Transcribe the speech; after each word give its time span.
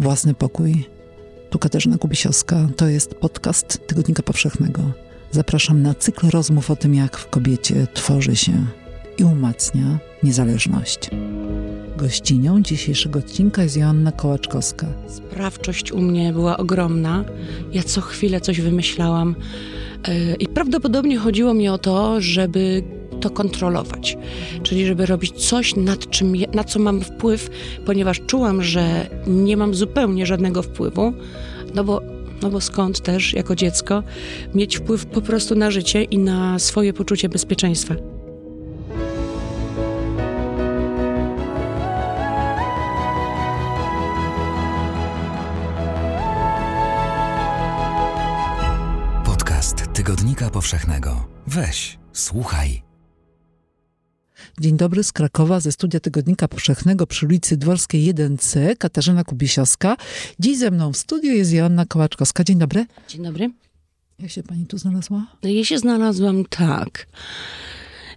Własny 0.00 0.34
pokój. 0.34 0.84
Tu 1.50 1.58
Katarzyna 1.58 1.98
Kubisiowska. 1.98 2.68
To 2.76 2.88
jest 2.88 3.14
podcast 3.14 3.86
Tygodnika 3.86 4.22
Powszechnego. 4.22 4.82
Zapraszam 5.30 5.82
na 5.82 5.94
cykl 5.94 6.30
rozmów 6.30 6.70
o 6.70 6.76
tym, 6.76 6.94
jak 6.94 7.16
w 7.16 7.28
kobiecie 7.30 7.86
tworzy 7.94 8.36
się 8.36 8.52
i 9.18 9.24
umacnia 9.24 9.98
niezależność. 10.22 11.10
Gościnią 11.96 12.62
dzisiejszego 12.62 13.18
odcinka 13.18 13.62
jest 13.62 13.76
Joanna 13.76 14.12
Kołaczkowska. 14.12 14.86
Sprawczość 15.08 15.92
u 15.92 16.00
mnie 16.00 16.32
była 16.32 16.56
ogromna. 16.56 17.24
Ja 17.72 17.82
co 17.82 18.00
chwilę 18.00 18.40
coś 18.40 18.60
wymyślałam. 18.60 19.34
Yy, 20.08 20.34
I 20.34 20.48
prawdopodobnie 20.48 21.18
chodziło 21.18 21.54
mi 21.54 21.68
o 21.68 21.78
to, 21.78 22.20
żeby 22.20 22.82
to 23.28 23.30
kontrolować. 23.30 24.18
Czyli 24.62 24.86
żeby 24.86 25.06
robić 25.06 25.48
coś, 25.48 25.76
nad 25.76 26.10
czym, 26.10 26.34
na 26.54 26.64
co 26.64 26.78
mam 26.78 27.00
wpływ, 27.00 27.50
ponieważ 27.86 28.20
czułam, 28.26 28.62
że 28.62 29.06
nie 29.26 29.56
mam 29.56 29.74
zupełnie 29.74 30.26
żadnego 30.26 30.62
wpływu, 30.62 31.12
no 31.74 31.84
bo, 31.84 32.02
no 32.42 32.50
bo 32.50 32.60
skąd 32.60 33.00
też 33.00 33.32
jako 33.32 33.56
dziecko 33.56 34.02
mieć 34.54 34.76
wpływ 34.76 35.06
po 35.06 35.20
prostu 35.20 35.54
na 35.54 35.70
życie 35.70 36.02
i 36.02 36.18
na 36.18 36.58
swoje 36.58 36.92
poczucie 36.92 37.28
bezpieczeństwa. 37.28 37.94
Tygodnika 49.96 50.50
Powszechnego. 50.50 51.24
Weź, 51.46 51.98
słuchaj. 52.12 52.85
Dzień 54.60 54.76
dobry 54.76 55.04
z 55.04 55.12
Krakowa, 55.12 55.60
ze 55.60 55.72
studia 55.72 56.00
Tygodnika 56.00 56.48
Powszechnego 56.48 57.06
przy 57.06 57.26
ulicy 57.26 57.56
Dworskiej 57.56 58.14
1C, 58.14 58.76
Katarzyna 58.76 59.24
Kubisiowska. 59.24 59.96
Dziś 60.38 60.58
ze 60.58 60.70
mną 60.70 60.92
w 60.92 60.96
studiu 60.96 61.32
jest 61.32 61.52
Joanna 61.52 61.86
Kołaczkowska. 61.86 62.44
Dzień 62.44 62.58
dobry. 62.58 62.86
Dzień 63.08 63.22
dobry. 63.22 63.50
Jak 64.18 64.30
się 64.30 64.42
pani 64.42 64.66
tu 64.66 64.78
znalazła? 64.78 65.26
No 65.42 65.48
ja 65.48 65.64
się 65.64 65.78
znalazłam 65.78 66.44
tak. 66.44 67.06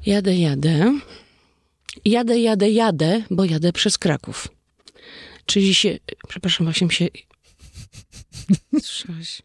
Jadę, 0.05 0.37
jadę. 0.37 0.99
Jadę, 2.05 2.39
jadę, 2.39 2.69
jadę, 2.69 3.21
bo 3.31 3.45
jadę 3.45 3.73
przez 3.73 3.97
Kraków. 3.97 4.47
Czyli 5.45 5.75
się, 5.75 5.97
przepraszam, 6.27 6.65
właśnie 6.65 6.87
mi 6.87 7.09
Coś. 8.83 9.41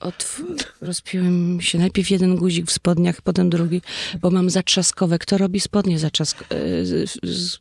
Otw... 0.00 0.42
Rozpiłem 0.80 1.58
się 1.60 1.78
najpierw 1.78 2.10
jeden 2.10 2.36
guzik 2.36 2.66
w 2.66 2.72
spodniach, 2.72 3.22
potem 3.22 3.50
drugi, 3.50 3.80
bo 4.20 4.30
mam 4.30 4.50
zatrzaskowe. 4.50 5.18
Kto 5.18 5.38
robi 5.38 5.60
spodnie 5.60 5.98
zaczask... 5.98 6.44
e, 6.50 6.86
z- 6.86 7.58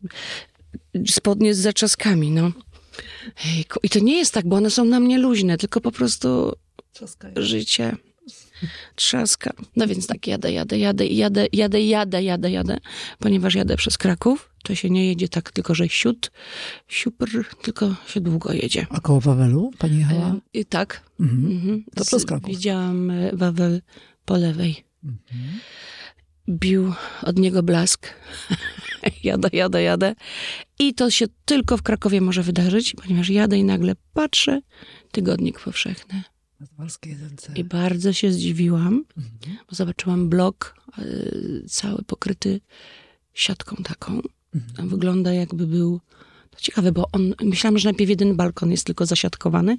Spodnie 1.07 1.55
z 1.55 1.57
zaczaskami, 1.57 2.31
no. 2.31 2.51
Hejku. 3.35 3.79
I 3.83 3.89
to 3.89 3.99
nie 3.99 4.17
jest 4.17 4.33
tak, 4.33 4.47
bo 4.47 4.55
one 4.55 4.69
są 4.71 4.85
na 4.85 4.99
mnie 4.99 5.17
luźne, 5.17 5.57
tylko 5.57 5.81
po 5.81 5.91
prostu 5.91 6.53
życie 7.35 7.95
trzaska. 8.95 9.53
No 9.75 9.87
więc 9.87 10.07
tak, 10.07 10.27
jadę, 10.27 10.51
jadę, 10.51 10.77
jadę, 10.77 11.05
jadę, 11.07 11.47
jadę, 11.53 11.81
jadę, 11.81 12.23
jadę, 12.23 12.51
jadę, 12.51 12.77
ponieważ 13.19 13.55
jadę 13.55 13.77
przez 13.77 13.97
Kraków, 13.97 14.49
to 14.65 14.75
się 14.75 14.89
nie 14.89 15.07
jedzie 15.07 15.29
tak 15.29 15.51
tylko, 15.51 15.75
że 15.75 15.89
siut, 15.89 16.31
siupr, 16.87 17.29
tylko 17.61 17.95
się 18.07 18.21
długo 18.21 18.53
jedzie. 18.53 18.87
A 18.89 18.99
koło 18.99 19.19
Wawelu 19.21 19.71
pani 19.77 19.97
jechała? 19.97 20.35
E, 20.53 20.65
tak. 20.65 21.01
Mhm. 21.19 21.51
Mhm. 21.51 21.83
To 21.95 22.05
przez 22.05 22.25
Kraków. 22.25 22.49
Widziałam 22.49 23.11
e, 23.11 23.31
Wawel 23.33 23.81
po 24.25 24.37
lewej. 24.37 24.83
Mhm. 25.03 25.59
Bił 26.49 26.93
od 27.21 27.37
niego 27.39 27.63
blask. 27.63 28.07
jadę, 29.23 29.49
jadę, 29.53 29.81
jadę. 29.83 30.15
I 30.79 30.93
to 30.93 31.11
się 31.11 31.25
tylko 31.45 31.77
w 31.77 31.81
Krakowie 31.83 32.21
może 32.21 32.43
wydarzyć, 32.43 32.93
ponieważ 32.93 33.29
jadę 33.29 33.57
i 33.57 33.63
nagle 33.63 33.93
patrzę, 34.13 34.61
tygodnik 35.11 35.59
powszechny. 35.59 36.23
Na 36.59 36.67
Dworskiej 36.67 37.15
1C. 37.17 37.57
I 37.59 37.63
bardzo 37.63 38.13
się 38.13 38.31
zdziwiłam, 38.31 39.05
Mhm. 39.17 39.57
bo 39.69 39.75
zobaczyłam 39.75 40.29
blok 40.29 40.75
y, 40.99 41.63
cały 41.69 42.03
pokryty 42.03 42.61
siatką 43.33 43.75
taką. 43.83 44.21
Mhm. 44.55 44.89
Wygląda 44.89 45.33
jakby 45.33 45.67
był... 45.67 46.01
To 46.49 46.61
ciekawe, 46.61 46.91
bo 46.91 47.09
on... 47.11 47.33
Myślałam, 47.43 47.77
że 47.79 47.89
najpierw 47.89 48.09
jeden 48.09 48.35
balkon 48.35 48.71
jest 48.71 48.85
tylko 48.85 49.05
zasiatkowany. 49.05 49.77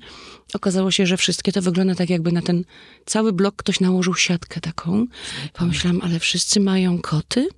Okazało 0.54 0.91
się, 0.91 1.06
że 1.06 1.16
wszystkie 1.16 1.53
to 1.53 1.62
wygląda 1.62 1.94
tak, 1.94 2.10
jakby 2.10 2.32
na 2.32 2.42
ten 2.42 2.64
cały 3.06 3.32
blok 3.32 3.56
ktoś 3.56 3.81
nałożył 3.81 4.15
siatkę 4.15 4.60
taką. 4.60 5.06
Pomyślałam, 5.53 6.00
ale 6.03 6.19
wszyscy 6.19 6.60
mają 6.60 6.98
koty? 7.00 7.48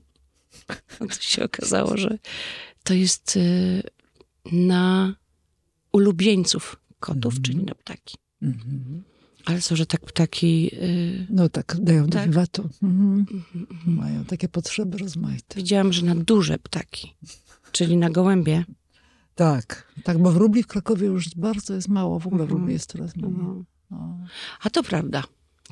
A 1.00 1.06
to 1.06 1.20
się 1.20 1.44
okazało, 1.44 1.96
że 1.96 2.18
to 2.82 2.94
jest 2.94 3.36
y, 3.36 3.82
na 4.52 5.14
ulubieńców 5.92 6.76
kotów, 7.00 7.34
Mhm. 7.34 7.42
czyli 7.42 7.64
na 7.64 7.74
ptaki. 7.74 8.16
Mhm. 8.42 9.02
Ale 9.44 9.60
co, 9.60 9.76
że 9.76 9.86
tak 9.86 10.00
ptaki... 10.00 10.70
Y, 10.74 11.26
No 11.30 11.48
tak, 11.48 11.76
dają 11.80 12.06
do 12.06 12.12
Tak. 12.12 12.28
wiwatu. 12.28 12.68
Mhm. 12.82 13.18
mhm, 13.20 13.44
mhm. 13.70 13.96
Mają 13.96 14.24
takie 14.24 14.48
potrzeby 14.48 14.98
rozmaite. 14.98 15.56
Widziałam, 15.56 15.92
że 15.92 16.04
na 16.06 16.14
duże 16.14 16.58
ptaki, 16.58 17.14
czyli 17.72 17.96
na 17.96 18.10
gołębie. 18.10 18.64
Tak, 19.34 19.92
tak, 20.04 20.18
bo 20.18 20.32
wróbli 20.32 20.62
w 20.62 20.66
Krakowie 20.66 21.06
już 21.06 21.34
bardzo 21.34 21.74
jest 21.74 21.88
mało. 21.88 22.18
W 22.18 22.26
ogóle 22.26 22.42
Mhm. 22.42 22.58
wróbli 22.58 22.72
jest 22.74 22.92
coraz 22.92 23.16
mniej. 23.16 23.32
No. 23.32 23.64
No. 23.90 24.18
A 24.62 24.70
to 24.70 24.82
prawda. 24.82 25.24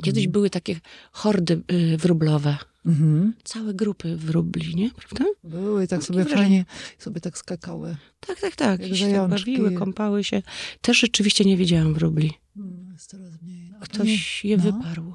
Kiedyś 0.02 0.24
Mhm. 0.24 0.32
były 0.32 0.50
takie 0.50 0.80
hordy 1.12 1.62
y, 1.72 1.96
wróblowe. 1.96 2.56
Mhm. 2.86 3.34
Całe 3.44 3.74
grupy 3.74 4.16
wróbli, 4.16 4.74
nie? 4.74 4.90
Prawda? 4.90 5.24
Były 5.44 5.86
tak 5.88 6.00
Takie 6.00 6.06
sobie 6.06 6.24
wrażenie. 6.24 6.42
fajnie, 6.42 6.64
sobie 6.98 7.20
tak 7.20 7.38
skakały. 7.38 7.96
Tak, 8.20 8.40
tak, 8.40 8.56
tak. 8.56 8.80
Jak 8.80 8.90
I 8.90 8.96
się 8.96 9.12
tak 9.12 9.30
bawiły, 9.30 9.72
kąpały 9.72 10.24
się. 10.24 10.42
Też 10.80 10.98
rzeczywiście 11.00 11.44
nie 11.44 11.56
widziałam 11.56 11.94
wróbli. 11.94 12.32
Mm, 12.56 12.85
Jest 12.96 13.10
coraz 13.10 13.42
mniej. 13.42 13.72
A 13.76 13.78
to 13.78 13.84
Ktoś 13.86 14.44
nie- 14.44 14.50
je 14.50 14.56
no. 14.56 14.62
wyparł. 14.62 15.14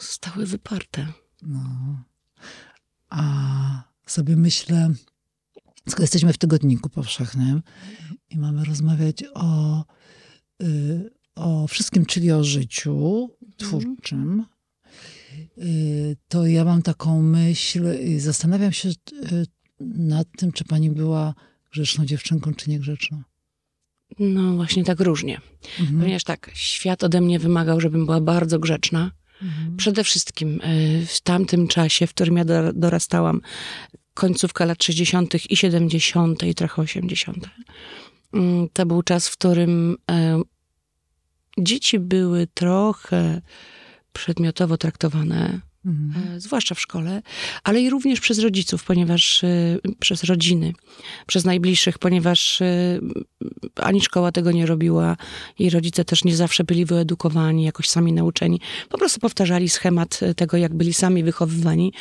Zostały 0.00 0.46
wyparte. 0.46 1.06
No. 1.42 1.60
A 3.08 3.82
sobie 4.06 4.36
myślę, 4.36 4.94
skoro 5.88 6.02
jesteśmy 6.02 6.32
w 6.32 6.38
tygodniku 6.38 6.88
powszechnym 6.88 7.62
i 8.30 8.38
mamy 8.38 8.64
rozmawiać 8.64 9.24
o, 9.34 9.84
y, 10.62 11.10
o 11.34 11.66
wszystkim, 11.66 12.06
czyli 12.06 12.32
o 12.32 12.44
życiu 12.44 13.30
twórczym, 13.56 14.44
y, 15.58 16.16
to 16.28 16.46
ja 16.46 16.64
mam 16.64 16.82
taką 16.82 17.22
myśl 17.22 17.84
i 18.00 18.20
zastanawiam 18.20 18.72
się 18.72 18.88
y, 18.88 18.94
nad 19.80 20.28
tym, 20.38 20.52
czy 20.52 20.64
pani 20.64 20.90
była 20.90 21.34
grzeczną 21.72 22.06
dziewczynką, 22.06 22.54
czy 22.54 22.70
niegrzeczną. 22.70 23.22
No 24.18 24.52
właśnie 24.56 24.84
tak 24.84 25.00
różnie. 25.00 25.40
Mhm. 25.80 26.00
Ponieważ 26.00 26.24
tak, 26.24 26.50
świat 26.54 27.04
ode 27.04 27.20
mnie 27.20 27.38
wymagał, 27.38 27.80
żebym 27.80 28.06
była 28.06 28.20
bardzo 28.20 28.58
grzeczna. 28.58 29.10
Mhm. 29.42 29.76
Przede 29.76 30.04
wszystkim 30.04 30.60
y, 30.60 31.06
w 31.06 31.20
tamtym 31.20 31.68
czasie, 31.68 32.06
w 32.06 32.10
którym 32.14 32.36
ja 32.36 32.44
do- 32.44 32.72
dorastałam, 32.72 33.40
końcówka 34.14 34.64
lat 34.64 34.84
60. 34.84 35.50
i 35.50 35.56
70. 35.56 36.42
i 36.42 36.54
trochę 36.54 36.82
80. 36.82 37.50
mm, 38.34 38.68
To 38.72 38.86
był 38.86 39.02
czas, 39.02 39.28
w 39.28 39.32
którym 39.32 39.96
e, 40.10 40.42
dzieci 41.58 41.98
były 41.98 42.46
trochę 42.54 43.40
przedmiotowo 44.12 44.76
traktowane, 44.76 45.60
Mhm. 45.86 46.36
e, 46.36 46.40
zwłaszcza 46.40 46.74
w 46.74 46.80
szkole, 46.80 47.22
ale 47.64 47.80
i 47.80 47.90
również 47.90 48.20
przez 48.20 48.38
rodziców, 48.38 48.84
ponieważ 48.84 49.44
e, 49.44 49.78
przez 49.98 50.24
rodziny, 50.24 50.72
przez 51.26 51.44
najbliższych, 51.44 51.98
ponieważ 51.98 52.62
e, 52.62 53.00
ani 53.76 54.00
szkoła 54.00 54.32
tego 54.32 54.52
nie 54.52 54.66
robiła 54.66 55.16
i 55.58 55.70
rodzice 55.70 56.04
też 56.04 56.24
nie 56.24 56.36
zawsze 56.36 56.64
byli 56.64 56.84
wyedukowani, 56.84 57.64
jakoś 57.64 57.88
sami 57.88 58.12
nauczeni. 58.12 58.60
Po 58.88 58.98
prostu 58.98 59.20
powtarzali 59.20 59.68
schemat 59.68 60.20
tego, 60.36 60.56
jak 60.56 60.74
byli 60.74 60.94
sami 60.94 61.24
wychowywani. 61.24 61.92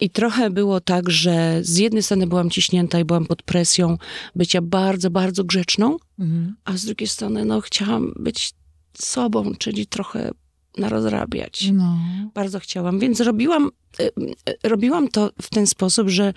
I 0.00 0.10
trochę 0.10 0.50
było 0.50 0.80
tak, 0.80 1.10
że 1.10 1.58
z 1.62 1.76
jednej 1.76 2.02
strony 2.02 2.26
byłam 2.26 2.50
ciśnięta 2.50 3.00
i 3.00 3.04
byłam 3.04 3.26
pod 3.26 3.42
presją 3.42 3.98
bycia 4.34 4.62
bardzo, 4.62 5.10
bardzo 5.10 5.44
grzeczną, 5.44 5.96
Mhm. 6.18 6.56
a 6.64 6.76
z 6.76 6.84
drugiej 6.84 7.08
strony 7.08 7.44
no, 7.44 7.60
chciałam 7.60 8.12
być 8.16 8.52
sobą, 8.98 9.54
czyli 9.58 9.86
trochę 9.86 10.30
narozrabiać. 10.76 11.70
No. 11.72 11.98
Bardzo 12.34 12.60
chciałam, 12.60 12.98
więc 12.98 13.20
robiłam, 13.20 13.70
y, 14.00 14.10
y, 14.48 14.68
robiłam 14.68 15.08
to 15.08 15.30
w 15.42 15.50
ten 15.50 15.66
sposób, 15.66 16.08
że 16.08 16.34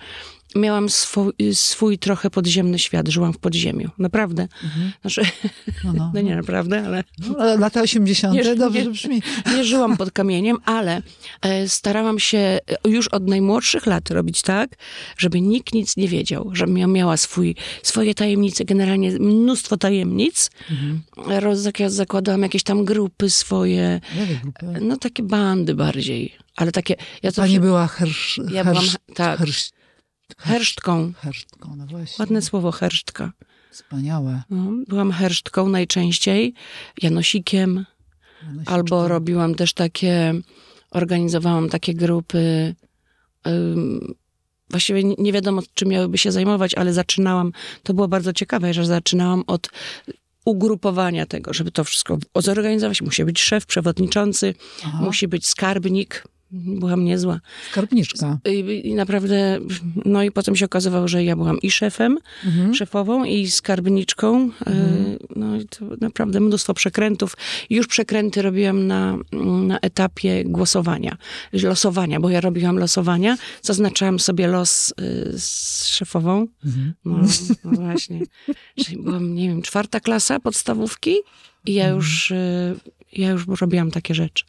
miałam 0.56 0.88
swój, 0.88 1.32
swój 1.52 1.98
trochę 1.98 2.30
podziemny 2.30 2.78
świat, 2.78 3.08
żyłam 3.08 3.32
w 3.32 3.38
podziemiu. 3.38 3.90
Naprawdę. 3.98 4.48
Mhm. 4.64 4.92
Znaczy, 5.00 5.22
No, 5.84 5.92
no. 5.92 6.10
no 6.14 6.20
nie 6.20 6.36
naprawdę, 6.36 6.82
ale 6.86 7.04
No, 7.28 7.56
lata 7.56 7.80
80. 7.82 8.34
Nie, 8.34 8.56
dobrze 8.56 8.84
nie. 8.84 8.90
brzmi. 8.90 9.22
nie 9.56 9.64
żyłam 9.64 9.96
pod 9.96 10.10
kamieniem, 10.12 10.56
ale 10.64 11.02
e, 11.42 11.68
starałam 11.68 12.18
się 12.18 12.38
e, 12.38 12.60
już 12.88 13.08
od 13.08 13.28
najmłodszych 13.28 13.86
lat 13.86 14.10
robić 14.10 14.42
tak, 14.42 14.76
żeby 15.18 15.40
nikt 15.40 15.74
nic 15.74 15.96
nie 15.96 16.08
wiedział, 16.08 16.50
żebym 16.52 16.78
ja 16.78 16.86
miała 16.86 17.16
swój, 17.16 17.54
swoje 17.82 18.14
tajemnice, 18.14 18.64
generalnie 18.64 19.10
mnóstwo 19.10 19.76
tajemnic. 19.76 20.50
Mhm. 20.70 21.02
Roz, 21.42 21.58
zakładałam 21.86 22.42
jakieś 22.42 22.62
tam 22.62 22.84
grupy 22.84 23.30
swoje, 23.30 24.00
grupy? 24.42 24.66
no 24.80 24.96
takie 24.96 25.22
bandy 25.22 25.74
bardziej, 25.74 26.34
ale 26.56 26.72
takie... 26.72 26.96
Ja 27.22 27.32
to 27.32 27.42
Pani 27.42 27.60
była 27.60 27.86
hersz, 27.86 28.40
Ja 28.52 28.64
byłam, 28.64 28.82
hersz, 28.82 28.96
tak. 29.14 29.38
hersz, 29.38 29.70
hersztką. 30.38 31.12
hersztką, 31.16 31.76
no 31.76 31.86
właśnie. 31.86 32.22
Ładne 32.22 32.42
słowo, 32.42 32.72
hersztka. 32.72 33.32
Wspaniałe. 33.70 34.42
No, 34.50 34.72
byłam 34.88 35.12
hersztką 35.12 35.68
najczęściej, 35.68 36.54
Janosikiem, 37.02 37.84
Janosiczką. 38.42 38.74
albo 38.74 39.08
robiłam 39.08 39.54
też 39.54 39.72
takie, 39.74 40.34
organizowałam 40.90 41.68
takie 41.68 41.94
grupy. 41.94 42.74
ym, 43.46 44.14
Właściwie 44.70 45.04
nie- 45.04 45.14
nie 45.18 45.32
wiadomo, 45.32 45.62
czym 45.74 45.88
miałyby 45.88 46.18
się 46.18 46.32
zajmować, 46.32 46.74
ale 46.74 46.92
zaczynałam, 46.92 47.52
to 47.82 47.94
było 47.94 48.08
bardzo 48.08 48.32
ciekawe, 48.32 48.74
że 48.74 48.86
zaczynałam 48.86 49.44
od 49.46 49.68
ugrupowania 50.44 51.26
tego, 51.26 51.54
żeby 51.54 51.70
to 51.70 51.84
wszystko 51.84 52.18
zorganizować. 52.36 53.02
Musi 53.02 53.24
być 53.24 53.40
szef, 53.40 53.66
przewodniczący, 53.66 54.54
Aha. 54.84 54.98
musi 55.02 55.28
być 55.28 55.46
skarbnik. 55.46 56.24
Byłam 56.52 57.04
niezła. 57.04 57.40
Skarbniczka. 57.70 58.38
I, 58.44 58.80
I 58.88 58.94
naprawdę, 58.94 59.58
no 60.04 60.22
i 60.22 60.30
potem 60.30 60.56
się 60.56 60.64
okazywało, 60.64 61.08
że 61.08 61.24
ja 61.24 61.36
byłam 61.36 61.58
i 61.60 61.70
szefem, 61.70 62.18
Mhm. 62.46 62.74
szefową 62.74 63.24
i 63.24 63.50
skarbniczką. 63.50 64.50
E, 64.66 64.72
No 65.36 65.56
i 65.56 65.64
to 65.68 65.84
naprawdę 66.00 66.40
mnóstwo 66.40 66.74
przekrętów. 66.74 67.36
Już 67.70 67.86
przekręty 67.86 68.42
robiłam 68.42 68.86
na, 68.86 69.18
na 69.66 69.78
etapie 69.80 70.44
głosowania, 70.44 71.16
losowania, 71.52 72.20
bo 72.20 72.30
ja 72.30 72.40
robiłam 72.40 72.78
losowania, 72.78 73.36
zaznaczałam 73.62 74.18
sobie 74.18 74.46
los 74.46 74.94
y, 75.00 75.38
z 75.38 75.86
szefową. 75.88 76.46
Mhm. 76.64 76.92
No, 77.04 77.18
no 77.64 77.70
właśnie. 77.70 78.20
Czyli 78.84 79.02
byłam, 79.02 79.34
nie 79.34 79.48
wiem, 79.48 79.62
czwarta 79.62 80.00
klasa 80.00 80.40
podstawówki 80.40 81.14
i 81.66 81.74
ja 81.74 81.88
już, 81.88 82.30
y, 82.30 82.74
ja 83.12 83.30
już 83.30 83.46
robiłam 83.60 83.90
takie 83.90 84.14
rzeczy. 84.14 84.44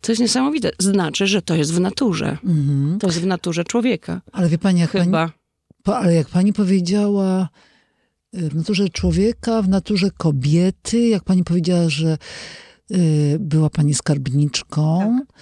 To 0.00 0.12
jest 0.12 0.20
niesamowite. 0.22 0.70
Znaczy, 0.78 1.26
że 1.26 1.42
to 1.42 1.54
jest 1.54 1.74
w 1.74 1.80
naturze. 1.80 2.38
Mhm. 2.44 2.98
To 2.98 3.06
jest 3.06 3.20
w 3.20 3.26
naturze 3.26 3.64
człowieka. 3.64 4.20
Ale 4.32 4.48
wie 4.48 4.58
pani, 4.58 4.80
jak 4.80 4.90
pani, 4.92 5.04
Chyba. 5.04 5.30
po, 5.82 5.98
ale 5.98 6.14
jak 6.14 6.28
pani 6.28 6.52
powiedziała, 6.52 7.48
y, 8.36 8.48
w 8.50 8.56
naturze 8.56 8.88
człowieka, 8.88 9.62
w 9.62 9.68
naturze 9.68 10.10
kobiety, 10.10 11.08
jak 11.08 11.24
pani 11.24 11.44
powiedziała, 11.44 11.88
że 11.88 12.18
y, 12.90 13.36
była 13.40 13.70
pani 13.70 13.94
skarbniczką, 13.94 15.16
Tak. 15.28 15.38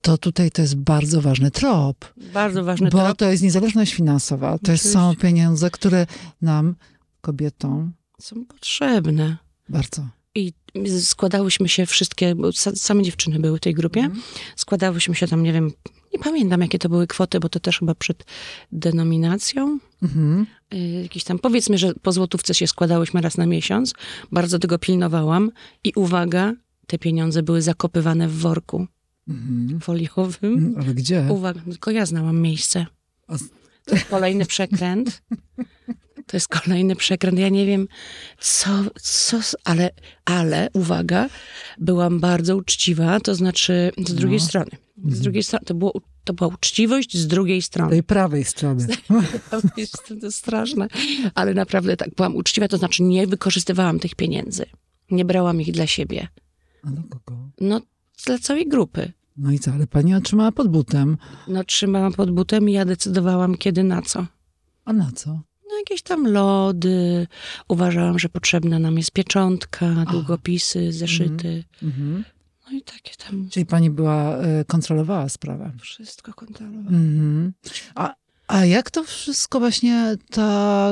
to 0.00 0.18
tutaj 0.18 0.50
to 0.50 0.62
jest 0.62 0.76
bardzo 0.76 1.20
ważny 1.20 1.50
trop. 1.50 2.12
Bardzo 2.34 2.64
ważny 2.64 2.90
Bo 2.90 2.98
trop. 3.04 3.18
to 3.18 3.30
jest 3.30 3.42
niezależność 3.42 3.94
finansowa. 3.94 4.58
To 4.58 4.72
jest, 4.72 4.92
są 4.92 5.16
pieniądze, 5.16 5.70
które 5.70 6.06
nam, 6.42 6.74
kobietom, 7.20 7.92
Są 8.20 8.44
potrzebne. 8.44 9.36
bardzo. 9.68 10.08
Składałyśmy 11.00 11.68
się 11.68 11.86
wszystkie, 11.86 12.34
bo 12.34 12.48
sa- 12.48 12.76
same 12.76 13.02
dziewczyny 13.02 13.38
były 13.38 13.58
w 13.58 13.60
tej 13.60 13.74
grupie. 13.74 14.00
Mhm. 14.00 14.22
Składałyśmy 14.56 15.14
się 15.14 15.26
tam, 15.28 15.42
nie 15.42 15.52
wiem, 15.52 15.70
nie 16.12 16.18
pamiętam 16.18 16.60
jakie 16.60 16.78
to 16.78 16.88
były 16.88 17.06
kwoty, 17.06 17.40
bo 17.40 17.48
to 17.48 17.60
też 17.60 17.78
chyba 17.78 17.94
przed 17.94 18.24
denominacją. 18.72 19.78
Mhm. 20.02 20.46
Y, 20.74 21.02
Jakiś 21.02 21.24
tam, 21.24 21.38
powiedzmy, 21.38 21.78
że 21.78 21.94
po 22.02 22.12
złotówce 22.12 22.54
się 22.54 22.66
składałyśmy 22.66 23.20
raz 23.20 23.36
na 23.36 23.46
miesiąc. 23.46 23.94
Bardzo 24.32 24.58
tego 24.58 24.78
pilnowałam. 24.78 25.50
I 25.84 25.92
uwaga, 25.96 26.52
te 26.86 26.98
pieniądze 26.98 27.42
były 27.42 27.62
zakopywane 27.62 28.28
w 28.28 28.38
worku 28.38 28.86
Mhm. 29.28 29.80
foliowym. 29.80 30.54
Mm, 30.58 30.74
Ale 30.80 30.94
gdzie? 30.94 31.26
Uwaga, 31.30 31.60
tylko 31.60 31.90
ja 31.90 32.06
znałam 32.06 32.40
miejsce. 32.40 32.86
To 33.84 33.94
jest 33.94 34.06
kolejny 34.08 34.46
przekręt. 34.46 35.22
To 36.26 36.36
jest 36.36 36.48
kolejny 36.48 36.96
przekręt. 36.96 37.38
Ja 37.38 37.48
nie 37.48 37.66
wiem, 37.66 37.88
co, 38.40 38.68
co 39.02 39.38
ale, 39.64 39.90
ale, 40.24 40.68
uwaga, 40.72 41.28
byłam 41.78 42.20
bardzo 42.20 42.56
uczciwa, 42.56 43.20
to 43.20 43.34
znaczy 43.34 43.90
z 44.06 44.14
drugiej 44.14 44.38
No. 44.38 44.44
strony. 44.46 44.70
Z 45.06 45.20
drugiej 45.20 45.42
strony, 45.42 45.64
to, 45.64 45.74
było, 45.74 45.92
to 46.24 46.34
była 46.34 46.54
uczciwość 46.54 47.16
z 47.16 47.26
drugiej 47.26 47.62
strony. 47.62 47.90
Tej 47.90 48.02
prawej 48.02 48.44
strony. 48.54 48.86
to 49.50 50.14
jest 50.22 50.36
straszne, 50.38 50.88
ale 51.34 51.54
naprawdę 51.54 51.96
tak, 51.96 52.14
byłam 52.14 52.36
uczciwa, 52.36 52.68
to 52.68 52.78
znaczy 52.78 53.02
nie 53.02 53.26
wykorzystywałam 53.26 53.98
tych 54.00 54.14
pieniędzy. 54.14 54.64
Nie 55.10 55.24
brałam 55.24 55.60
ich 55.60 55.72
dla 55.72 55.86
siebie. 55.86 56.28
A 56.84 56.90
do 56.90 57.02
kogo? 57.02 57.38
No, 57.60 57.80
dla 58.26 58.38
całej 58.38 58.68
grupy. 58.68 59.12
No 59.36 59.52
i 59.52 59.58
co, 59.58 59.72
ale 59.72 59.86
pani 59.86 60.14
otrzymała 60.14 60.52
pod 60.52 60.68
butem. 60.68 61.16
No, 61.48 61.64
trzymałam 61.64 62.12
pod 62.12 62.30
butem 62.30 62.68
i 62.68 62.72
ja 62.72 62.84
decydowałam, 62.84 63.56
kiedy 63.56 63.84
na 63.84 64.02
co. 64.02 64.26
A 64.84 64.92
na 64.92 65.10
co? 65.14 65.40
Jakieś 65.82 66.02
tam 66.02 66.26
lody. 66.26 67.26
Uważałam, 67.68 68.18
że 68.18 68.28
potrzebna 68.28 68.78
nam 68.78 68.96
jest 68.98 69.10
pieczątka, 69.10 69.86
długopisy, 70.10 70.92
zeszyty. 70.92 71.64
Mhm. 71.82 72.24
No 72.66 72.78
i 72.78 72.82
takie 72.82 73.12
tam 73.26 73.48
Czyli 73.50 73.66
pani 73.66 73.90
była, 73.90 74.36
e, 74.36 74.64
kontrolowała 74.64 75.28
sprawę. 75.28 75.72
wszystko 75.80 76.34
kontrolowałam. 76.34 76.86
Mhm. 76.94 77.52
A, 77.94 78.14
a 78.48 78.64
jak 78.64 78.90
to 78.90 79.04
wszystko 79.04 79.60
właśnie 79.60 80.16
ta 80.30 80.90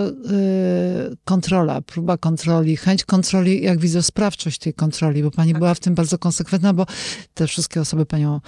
y, 1.10 1.16
kontrola, 1.24 1.80
próba 1.80 2.16
kontroli, 2.16 2.76
chęć 2.76 3.04
kontroli, 3.04 3.62
jak 3.62 3.78
widzę 3.78 4.02
sprawczość 4.02 4.58
tej 4.58 4.74
kontroli, 4.74 5.22
bo 5.22 5.30
pani 5.30 5.54
była 5.54 5.74
w 5.74 5.80
tym 5.80 5.94
bardzo 5.94 6.18
konsekwentna, 6.18 6.72
bo 6.74 6.86
te 7.34 7.46
wszystkie 7.46 7.80
osoby 7.80 8.06
panią 8.06 8.40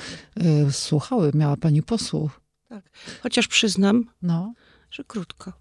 y, 0.69 0.73
słuchały, 0.73 1.31
miała 1.35 1.57
pani 1.57 1.83
posłuch. 1.83 2.41
Chociaż 3.23 3.49
przyznam, 3.49 4.05
No. 4.23 4.55
że 4.91 5.05
krótko. 5.05 5.53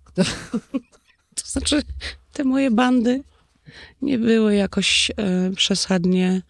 To 1.36 1.44
znaczy, 1.46 1.81
te 2.34 2.44
moje 2.44 2.72
bandy 2.72 3.24
nie 4.02 4.19
były 4.19 4.56
jakoś 4.56 5.12
e, 5.12 5.52
przesadnie 5.56 6.42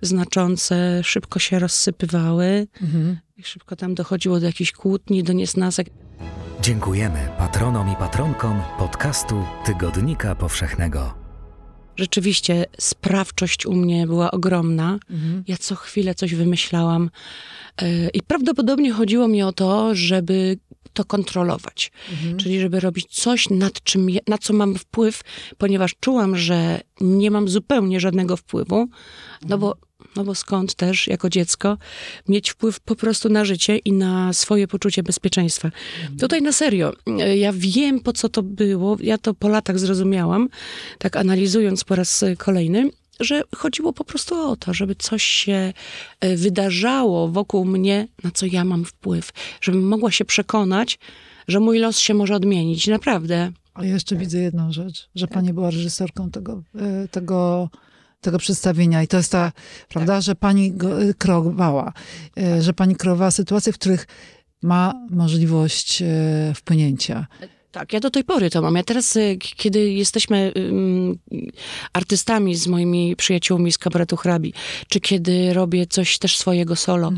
znaczące, 0.00 1.00
szybko 1.04 1.38
się 1.38 1.58
rozsypywały 1.58 2.66
Mhm. 2.82 3.18
i 3.36 3.42
szybko 3.44 3.76
tam 3.76 3.94
dochodziło 3.94 4.40
do 4.40 4.46
jakichś 4.46 4.72
kłótni, 4.72 5.22
do 5.22 5.32
niesnasek. 5.32 5.86
Dziękujemy 6.62 7.28
patronom 7.38 7.92
i 7.92 7.96
patronkom 7.96 8.62
podcastu 8.78 9.44
Tygodnika 9.64 10.34
Powszechnego. 10.34 11.14
Rzeczywiście 11.96 12.66
sprawczość 12.78 13.66
u 13.66 13.74
mnie 13.74 14.06
była 14.06 14.30
ogromna. 14.30 14.98
Mhm. 15.10 15.44
Ja 15.48 15.56
co 15.56 15.74
chwilę 15.74 16.14
coś 16.14 16.34
wymyślałam. 16.34 17.10
E, 17.82 18.08
I 18.08 18.22
prawdopodobnie 18.22 18.92
chodziło 18.92 19.28
mi 19.28 19.42
o 19.42 19.52
to, 19.52 19.94
żeby 19.94 20.58
to 20.92 21.04
kontrolować. 21.04 21.92
Mhm. 22.10 22.36
Czyli 22.36 22.60
żeby 22.60 22.80
robić 22.80 23.06
coś, 23.10 23.50
nad 23.50 23.82
czym, 23.82 24.08
na 24.28 24.38
co 24.38 24.52
mam 24.52 24.74
wpływ, 24.74 25.20
ponieważ 25.58 25.94
czułam, 26.00 26.36
że 26.36 26.80
nie 27.00 27.30
mam 27.30 27.48
zupełnie 27.48 28.00
żadnego 28.00 28.36
wpływu. 28.36 28.88
No 29.48 29.58
bo, 29.58 29.76
no 30.16 30.24
bo 30.24 30.34
skąd 30.34 30.74
też, 30.74 31.06
jako 31.06 31.30
dziecko, 31.30 31.78
mieć 32.28 32.50
wpływ 32.50 32.80
po 32.80 32.96
prostu 32.96 33.28
na 33.28 33.44
życie 33.44 33.78
i 33.78 33.92
na 33.92 34.32
swoje 34.32 34.68
poczucie 34.68 35.02
bezpieczeństwa. 35.02 35.70
Tutaj 36.20 36.42
na 36.42 36.52
serio, 36.52 36.92
ja 37.36 37.52
wiem, 37.52 38.00
po 38.00 38.12
co 38.12 38.28
to 38.28 38.42
było. 38.42 38.96
Ja 39.00 39.18
to 39.18 39.34
po 39.34 39.48
latach 39.48 39.78
zrozumiałam, 39.78 40.48
tak 40.98 41.16
analizując 41.16 41.84
po 41.84 41.94
raz 41.94 42.24
kolejny, 42.38 42.90
że 43.20 43.42
chodziło 43.56 43.92
po 43.92 44.04
prostu 44.04 44.34
o 44.50 44.56
to, 44.56 44.74
żeby 44.74 44.94
coś 44.94 45.22
się 45.22 45.72
e, 46.20 46.36
wydarzało 46.36 47.28
wokół 47.28 47.64
mnie, 47.64 48.08
na 48.24 48.30
co 48.30 48.46
ja 48.46 48.64
mam 48.64 48.84
wpływ. 48.84 49.30
Żebym 49.60 49.88
mogła 49.88 50.10
się 50.10 50.24
przekonać, 50.24 50.98
że 51.48 51.60
mój 51.60 51.78
los 51.78 51.98
się 51.98 52.14
może 52.14 52.34
odmienić. 52.34 52.86
Naprawdę. 52.86 53.52
A 53.74 53.84
ja 53.84 53.94
jeszcze 53.94 54.16
widzę 54.16 54.38
jedną 54.38 54.72
rzecz, 54.72 55.08
że 55.14 55.26
pani 55.26 55.52
była 55.52 55.70
reżyserką 55.70 56.30
tego, 56.30 56.62
e, 56.74 57.08
tego, 57.08 57.68
tego 58.20 58.38
przedstawienia 58.38 59.02
i 59.02 59.08
to 59.08 59.16
jest 59.16 59.32
ta, 59.32 59.52
prawda, 59.88 60.20
że 60.20 60.34
pani 60.34 60.72
go 60.72 61.02
e, 61.02 61.14
kreowała, 61.14 61.92
e, 62.38 62.62
że 62.62 62.72
pani 62.72 62.96
kreowała 62.96 63.30
sytuacje, 63.30 63.72
w 63.72 63.78
których 63.78 64.06
ma 64.62 64.94
możliwość 65.10 66.02
wpłynięcia. 66.54 67.26
Tak, 67.72 67.92
ja 67.92 68.00
do 68.00 68.10
tej 68.10 68.24
pory 68.24 68.50
to 68.50 68.62
mam. 68.62 68.76
Ja 68.76 68.82
teraz, 68.82 69.16
y, 69.16 69.38
kiedy 69.38 69.92
jesteśmy 69.92 70.52
ym, 70.56 71.18
artystami 71.92 72.54
z 72.56 72.66
moimi 72.66 73.16
przyjaciółmi 73.16 73.72
z 73.72 73.78
kabaretu 73.78 74.16
hrabi, 74.16 74.52
czy 74.88 75.00
kiedy 75.00 75.54
robię 75.54 75.86
coś 75.86 76.18
też 76.18 76.36
swojego 76.36 76.76
solo, 76.76 77.12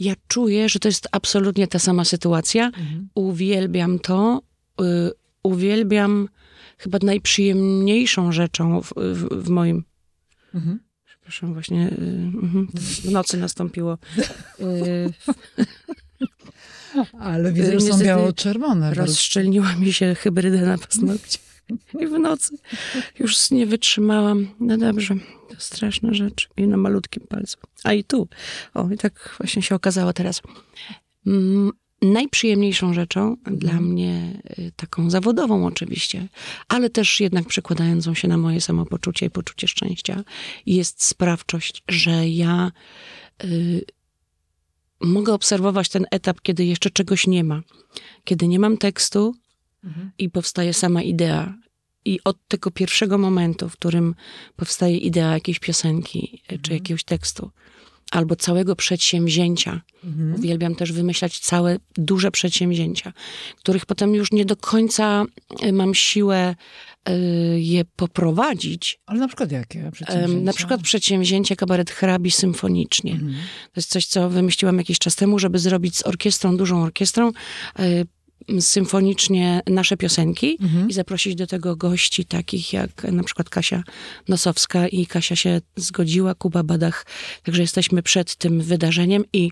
ja 0.00 0.14
czuję, 0.28 0.68
że 0.68 0.78
to 0.78 0.88
jest 0.88 1.08
absolutnie 1.12 1.66
ta 1.66 1.78
sama 1.78 2.04
sytuacja. 2.04 2.70
Uwielbiam 3.14 3.98
to. 3.98 4.42
Y, 4.80 4.84
uwielbiam 5.42 6.28
chyba 6.78 6.98
najprzyjemniejszą 7.02 8.32
rzeczą 8.32 8.82
w, 8.82 8.92
w, 8.96 9.44
w 9.44 9.48
moim 9.48 9.84
Mhm. 10.54 10.78
Przepraszam, 11.04 11.52
właśnie 11.52 11.88
y, 11.88 12.30
mhm, 12.42 12.68
w 12.74 13.10
nocy 13.10 13.36
nastąpiło. 13.36 13.98
Ale 17.20 17.52
widzę, 17.52 17.72
że 17.72 17.80
są 17.80 17.86
Niestety 17.86 18.04
biało-czerwone. 18.04 18.94
rozszczelniła 18.94 19.74
mi 19.76 19.92
się 19.92 20.14
hybryda 20.14 20.60
na 20.60 20.78
paznokcie. 20.78 21.38
I 22.00 22.06
w 22.06 22.18
nocy 22.18 22.58
już 23.18 23.50
nie 23.50 23.66
wytrzymałam. 23.66 24.48
No 24.60 24.78
dobrze, 24.78 25.14
to 25.48 25.54
straszna 25.58 26.14
rzecz. 26.14 26.48
I 26.56 26.66
na 26.66 26.76
malutkim 26.76 27.26
palcu. 27.28 27.58
A 27.84 27.92
i 27.92 28.04
tu. 28.04 28.28
O, 28.74 28.90
i 28.90 28.96
tak 28.96 29.34
właśnie 29.38 29.62
się 29.62 29.74
okazało 29.74 30.12
teraz. 30.12 30.42
Mm, 31.26 31.72
najprzyjemniejszą 32.02 32.94
rzeczą 32.94 33.36
dla 33.44 33.80
mnie, 33.80 34.42
y, 34.58 34.72
taką 34.76 35.10
zawodową 35.10 35.66
oczywiście, 35.66 36.28
ale 36.68 36.90
też 36.90 37.20
jednak 37.20 37.46
przekładającą 37.46 38.14
się 38.14 38.28
na 38.28 38.38
moje 38.38 38.60
samopoczucie 38.60 39.26
i 39.26 39.30
poczucie 39.30 39.68
szczęścia, 39.68 40.24
jest 40.66 41.04
sprawczość, 41.04 41.82
że 41.88 42.28
ja 42.28 42.72
y, 43.44 43.84
mogę 45.00 45.32
obserwować 45.34 45.88
ten 45.88 46.06
etap, 46.10 46.40
kiedy 46.42 46.64
jeszcze 46.64 46.90
czegoś 46.90 47.26
nie 47.26 47.44
ma. 47.44 47.62
Kiedy 48.24 48.48
nie 48.48 48.58
mam 48.58 48.76
tekstu 48.76 49.34
Mhm. 49.84 50.10
i 50.18 50.30
powstaje 50.30 50.74
sama 50.74 51.02
idea. 51.02 51.54
i 52.04 52.20
od 52.24 52.36
tego 52.48 52.70
pierwszego 52.70 53.18
momentu, 53.18 53.68
w 53.68 53.72
którym 53.72 54.14
powstaje 54.56 54.96
idea 54.98 55.32
jakiejś 55.32 55.58
piosenki 55.58 56.42
czy 56.48 56.54
Mhm. 56.54 56.74
jakiegoś 56.74 57.04
tekstu, 57.04 57.50
albo 58.10 58.36
całego 58.36 58.76
przedsięwzięcia. 58.76 59.80
Mhm. 60.04 60.34
Uwielbiam 60.34 60.74
też 60.74 60.92
wymyślać 60.92 61.38
całe 61.38 61.76
duże 61.96 62.30
przedsięwzięcia, 62.30 63.12
których 63.58 63.86
potem 63.86 64.14
już 64.14 64.32
nie 64.32 64.44
do 64.44 64.56
końca 64.56 65.24
y, 65.64 65.72
mam 65.72 65.94
siłę 65.94 66.54
je 67.56 67.84
poprowadzić. 67.84 68.98
Ale 69.06 69.20
na 69.20 69.28
przykład 69.28 69.52
jakie 69.52 69.90
przedsięwzięcia? 69.92 70.44
Na 70.44 70.52
przykład 70.52 70.80
przedsięwzięcie 70.80 71.56
kabaret 71.56 71.90
hrabi 71.90 72.30
symfonicznie. 72.30 73.12
Mhm. 73.12 73.32
To 73.64 73.72
jest 73.76 73.90
coś, 73.90 74.06
co 74.06 74.30
wymyśliłam 74.30 74.78
jakiś 74.78 74.98
czas 74.98 75.16
temu, 75.16 75.38
żeby 75.38 75.58
zrobić 75.58 75.96
z 75.96 76.06
orkiestrą, 76.06 76.56
dużą 76.56 76.82
orkiestrą, 76.82 77.32
y, 77.80 78.06
symfonicznie 78.60 79.60
nasze 79.66 79.96
piosenki 79.96 80.58
Mhm. 80.60 80.88
i 80.88 80.92
zaprosić 80.92 81.34
do 81.34 81.46
tego 81.46 81.76
gości 81.76 82.24
takich 82.24 82.72
jak 82.72 83.04
na 83.04 83.22
przykład 83.22 83.48
Kasia 83.48 83.82
Nosowska 84.28 84.88
i 84.88 85.06
Kasia 85.06 85.36
się 85.36 85.60
zgodziła, 85.76 86.34
Kuba 86.34 86.62
Badach. 86.62 87.06
Także 87.42 87.62
jesteśmy 87.62 88.02
przed 88.02 88.36
tym 88.36 88.60
wydarzeniem 88.60 89.24
i 89.32 89.50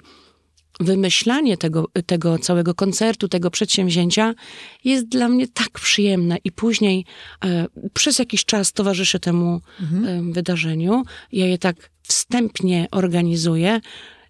wymyślanie 0.81 1.57
tego, 1.57 1.88
tego 2.07 2.38
całego 2.38 2.75
koncertu, 2.75 3.28
tego 3.28 3.50
przedsięwzięcia 3.50 4.35
jest 4.85 5.09
dla 5.09 5.28
mnie 5.28 5.49
tak 5.49 5.71
przyjemne 5.71 6.37
i 6.45 6.52
później 6.52 7.04
e, 7.45 7.66
przez 7.93 8.19
jakiś 8.19 8.45
czas 8.45 8.73
towarzyszę 8.73 9.21
temu 9.21 9.61
e, 9.81 10.23
wydarzeniu. 10.33 11.02
Ja 11.33 11.47
je 11.47 11.59
tak 11.59 11.90
wstępnie 12.02 12.88
organizuję, 12.90 13.81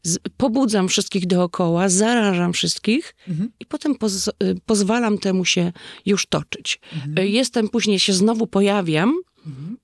z, 0.03 0.19
pobudzam 0.37 0.89
wszystkich 0.89 1.27
dookoła, 1.27 1.89
zarażam 1.89 2.53
wszystkich 2.53 3.15
Mhm. 3.29 3.51
i 3.61 3.67
potem 3.67 3.95
poz, 3.95 4.29
y, 4.29 4.33
pozwalam 4.67 5.19
temu 5.19 5.45
się 5.45 5.73
już 6.07 6.27
toczyć. 6.27 6.81
Y, 7.19 7.29
Jestem, 7.29 7.69
później 7.69 7.99
się 7.99 8.13
znowu 8.13 8.47
pojawiam 8.47 9.15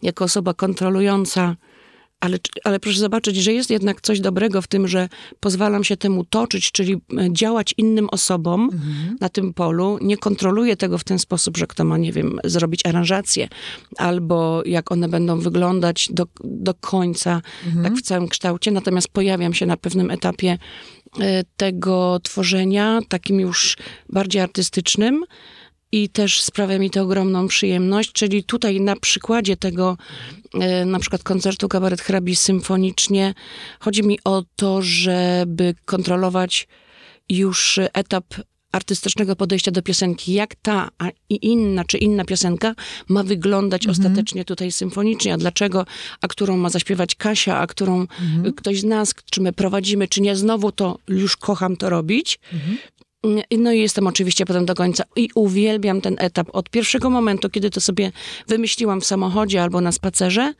jako 0.02 0.24
osoba 0.24 0.54
kontrolująca, 0.54 1.56
ale, 2.20 2.38
ale 2.64 2.80
proszę 2.80 2.98
zobaczyć, 2.98 3.36
że 3.36 3.52
jest 3.52 3.70
jednak 3.70 4.00
coś 4.00 4.20
dobrego 4.20 4.62
w 4.62 4.66
tym, 4.66 4.88
że 4.88 5.08
pozwalam 5.40 5.84
się 5.84 5.96
temu 5.96 6.24
toczyć, 6.24 6.72
czyli 6.72 6.94
y, 6.94 6.98
działać 7.32 7.74
innym 7.76 8.08
osobom 8.12 8.70
na 9.20 9.28
tym 9.28 9.54
polu. 9.54 9.98
Nie 10.00 10.16
kontroluję 10.16 10.76
tego 10.76 10.98
w 10.98 11.04
ten 11.04 11.18
sposób, 11.18 11.56
że 11.56 11.66
kto 11.66 11.84
ma, 11.84 11.98
nie 11.98 12.12
wiem, 12.12 12.38
zrobić 12.44 12.86
aranżację, 12.86 13.48
albo 13.96 14.62
jak 14.66 14.92
one 14.92 15.08
będą 15.08 15.40
wyglądać 15.40 16.08
do, 16.12 16.26
do 16.44 16.74
końca, 16.74 17.42
tak 17.82 17.94
w 17.94 18.02
całym 18.02 18.28
kształcie. 18.28 18.70
Natomiast 18.70 19.08
pojawiam 19.08 19.54
się 19.54 19.66
na 19.66 19.76
pewnym 19.76 20.10
etapie 20.10 20.58
y, 21.18 21.20
tego 21.56 22.20
tworzenia, 22.22 23.00
takim 23.08 23.40
już 23.40 23.76
bardziej 24.08 24.42
artystycznym. 24.42 25.24
I 25.92 26.08
też 26.08 26.42
sprawia 26.42 26.78
mi 26.78 26.90
to 26.90 27.02
ogromną 27.02 27.48
przyjemność, 27.48 28.12
czyli 28.12 28.44
tutaj 28.44 28.80
na 28.80 28.96
przykładzie 28.96 29.56
tego, 29.56 29.96
e, 30.54 30.84
na 30.84 30.98
przykład 30.98 31.22
koncertu 31.22 31.68
Kabaret 31.68 32.00
Hrabi 32.00 32.36
symfonicznie, 32.36 33.34
chodzi 33.80 34.02
mi 34.02 34.18
o 34.24 34.44
to, 34.56 34.82
żeby 34.82 35.74
kontrolować 35.84 36.68
już 37.28 37.78
etap 37.92 38.24
artystycznego 38.72 39.36
podejścia 39.36 39.70
do 39.70 39.82
piosenki, 39.82 40.32
jak 40.32 40.54
ta 40.54 40.88
a 40.98 41.08
i 41.28 41.46
inna, 41.46 41.84
czy 41.84 41.98
inna 41.98 42.24
piosenka 42.24 42.74
ma 43.08 43.22
wyglądać 43.22 43.86
ostatecznie 43.86 44.44
tutaj 44.44 44.72
symfonicznie, 44.72 45.34
a 45.34 45.36
dlaczego, 45.36 45.86
a 46.20 46.28
którą 46.28 46.56
ma 46.56 46.70
zaśpiewać 46.70 47.14
Kasia, 47.14 47.58
a 47.58 47.66
którą 47.66 48.06
y, 48.46 48.52
ktoś 48.52 48.80
z 48.80 48.84
nas, 48.84 49.14
czy 49.30 49.40
my 49.40 49.52
prowadzimy, 49.52 50.08
czy 50.08 50.20
nie, 50.20 50.36
znowu 50.36 50.72
to 50.72 50.98
już 51.08 51.36
kocham 51.36 51.76
to 51.76 51.90
robić. 51.90 52.38
No 53.58 53.72
i 53.72 53.78
jestem 53.80 54.06
oczywiście 54.06 54.44
potem 54.46 54.66
do 54.66 54.74
końca 54.74 55.04
i 55.16 55.28
uwielbiam 55.34 56.00
ten 56.00 56.16
etap 56.18 56.48
od 56.52 56.70
pierwszego 56.70 57.10
momentu, 57.10 57.50
kiedy 57.50 57.70
to 57.70 57.80
sobie 57.80 58.12
wymyśliłam 58.48 59.00
w 59.00 59.06
samochodzie 59.06 59.62
albo 59.62 59.80
na 59.80 59.92
spacerze 59.92 60.54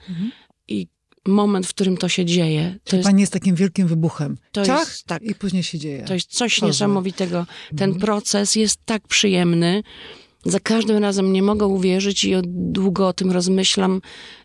i 0.69 0.87
moment, 1.29 1.67
w 1.67 1.71
którym 1.71 1.97
to 1.97 2.09
się 2.09 2.25
dzieje. 2.25 2.79
To 2.85 2.97
jest, 2.97 3.07
Pani 3.09 3.21
jest 3.21 3.33
takim 3.33 3.55
wielkim 3.55 3.87
wybuchem. 3.89 4.39
To 4.53 4.67
Ciach, 4.67 4.79
jest- 4.89 5.05
tak. 5.05 5.23
i 5.23 5.35
później 5.35 5.63
się 5.63 5.79
dzieje. 5.79 6.05
to 6.05 6.15
jest 6.15 6.31
coś 6.31 6.55
Kozły. 6.55 6.69
niesamowitego. 6.69 7.47
Ten 7.77 7.95
proces 7.95 8.57
jest 8.57 8.81
tak 8.85 9.09
przyjemny. 9.09 9.83
Za 10.45 10.61
każdym 10.61 10.99
razem 10.99 11.33
nie 11.33 11.43
mogę 11.43 11.67
uwierzyć 11.67 12.25
i 12.25 12.35
od 12.35 12.45
długo 12.73 13.09
o 13.09 13.13
tym 13.13 13.31
rozmyślam 13.31 14.01